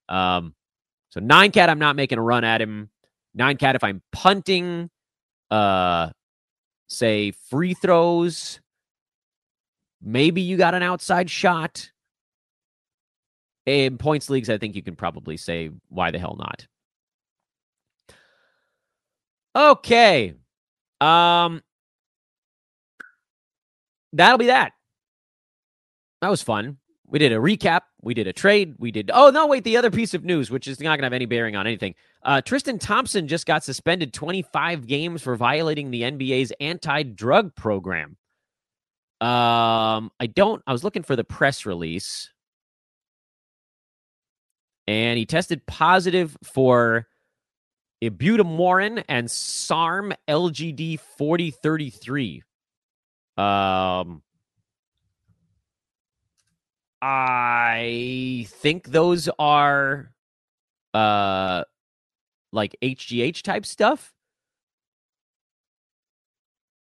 [0.07, 0.55] Um,
[1.10, 2.89] so nine cat, I'm not making a run at him.
[3.34, 4.89] Nine cat, if I'm punting,
[5.51, 6.10] uh,
[6.90, 8.60] say free throws.
[10.02, 11.92] Maybe you got an outside shot.
[13.66, 16.68] In points leagues, I think you can probably say why the hell not.
[19.56, 20.34] Okay.
[21.00, 21.62] Um
[24.12, 24.74] that'll be that.
[26.22, 26.78] That was fun.
[27.06, 27.82] We did a recap.
[28.02, 28.76] We did a trade.
[28.80, 29.12] We did.
[29.14, 29.64] Oh no, wait.
[29.64, 31.95] The other piece of news, which is not going to have any bearing on anything.
[32.24, 38.16] Uh, Tristan Thompson just got suspended 25 games for violating the NBA's anti-drug program.
[39.20, 40.64] Um, I don't.
[40.66, 42.30] I was looking for the press release,
[44.88, 47.06] and he tested positive for
[48.02, 52.43] ibutamoren and SARM LGD 4033.
[53.36, 54.22] Um,
[57.02, 60.12] I think those are
[60.93, 61.64] uh
[62.52, 64.12] like HGH type stuff.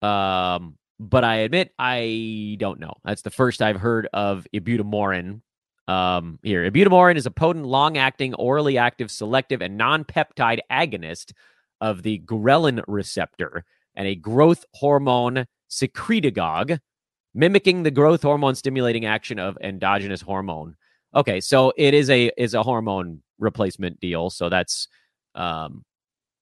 [0.01, 2.95] Um, but I admit I don't know.
[3.05, 5.43] That's the first I've heard of ibutamoren.
[5.87, 11.33] Um, here, ibutamoren is a potent, long-acting, orally active, selective, and non-peptide agonist
[11.81, 13.65] of the ghrelin receptor
[13.95, 16.79] and a growth hormone secretagogue
[17.39, 20.75] mimicking the growth hormone stimulating action of endogenous hormone.
[21.15, 24.29] Okay, so it is a is a hormone replacement deal.
[24.29, 24.89] So that's
[25.37, 25.85] um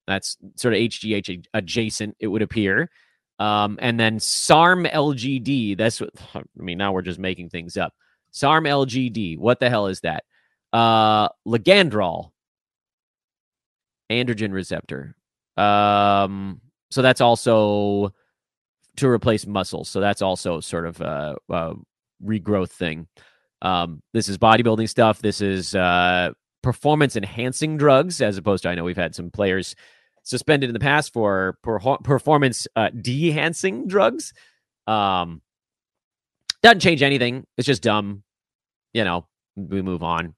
[0.07, 2.91] that's sort of HGH adjacent, it would appear.
[3.39, 5.77] Um, and then SARM LGD.
[5.77, 6.79] That's what I mean.
[6.79, 7.93] Now we're just making things up.
[8.31, 9.39] SARM LGD.
[9.39, 10.25] What the hell is that?
[10.73, 12.31] Uh, Ligandrol,
[14.11, 15.15] androgen receptor.
[15.59, 18.15] Um, so that's also
[18.97, 19.89] to replace muscles.
[19.89, 21.75] So that's also sort of a, a
[22.25, 23.09] regrowth thing.
[23.63, 25.21] Um, this is bodybuilding stuff.
[25.21, 26.31] This is uh,
[26.63, 29.75] performance enhancing drugs, as opposed to I know we've had some players
[30.23, 34.33] suspended in the past for per- performance uh, de-enhancing drugs.
[34.87, 35.41] Um,
[36.63, 37.47] doesn't change anything.
[37.57, 38.25] It's just dumb.
[38.93, 39.27] You know,
[39.57, 40.35] we move on.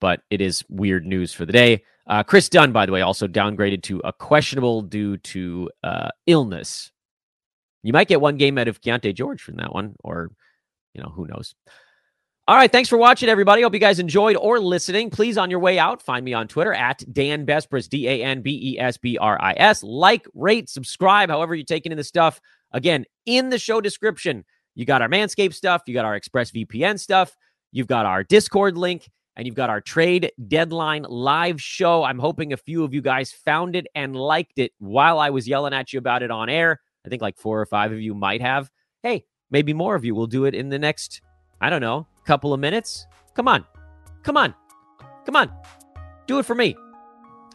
[0.00, 1.82] But it is weird news for the day.
[2.06, 6.92] Uh, Kris Dunn, by the way, also downgraded to a questionable due to uh, illness.
[7.86, 10.32] You might get one game out of Keyonte George from that one, or,
[10.92, 11.54] you know, who knows.
[12.48, 12.70] All right.
[12.70, 13.62] Thanks for watching, everybody.
[13.62, 15.08] Hope you guys enjoyed or listening.
[15.08, 18.42] Please, on your way out, find me on Twitter at Dan Besbris, D A N
[18.42, 19.84] B E S B R I S.
[19.84, 22.40] Like, rate, subscribe, however you're taking in the stuff.
[22.72, 27.36] Again, in the show description, you got our Manscaped stuff, you got our ExpressVPN stuff,
[27.70, 32.02] you've got our Discord link, and you've got our trade deadline live show.
[32.02, 35.46] I'm hoping a few of you guys found it and liked it while I was
[35.46, 36.80] yelling at you about it on air.
[37.06, 38.70] I think like four or five of you might have.
[39.02, 41.22] Hey, maybe more of you will do it in the next,
[41.60, 43.06] I don't know, couple of minutes.
[43.34, 43.64] Come on.
[44.24, 44.54] Come on.
[45.24, 45.52] Come on.
[46.26, 46.74] Do it for me.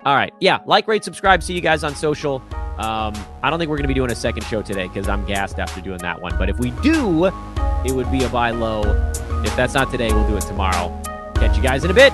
[0.06, 0.34] All right.
[0.40, 0.60] Yeah.
[0.66, 1.44] Like, rate, subscribe.
[1.44, 2.42] See you guys on social.
[2.78, 5.26] Um, I don't think we're going to be doing a second show today because I'm
[5.26, 6.36] gassed after doing that one.
[6.38, 7.26] But if we do,
[7.86, 8.82] it would be a buy low.
[9.44, 11.00] If that's not today, we'll do it tomorrow.
[11.36, 12.14] Catch you guys in a bit.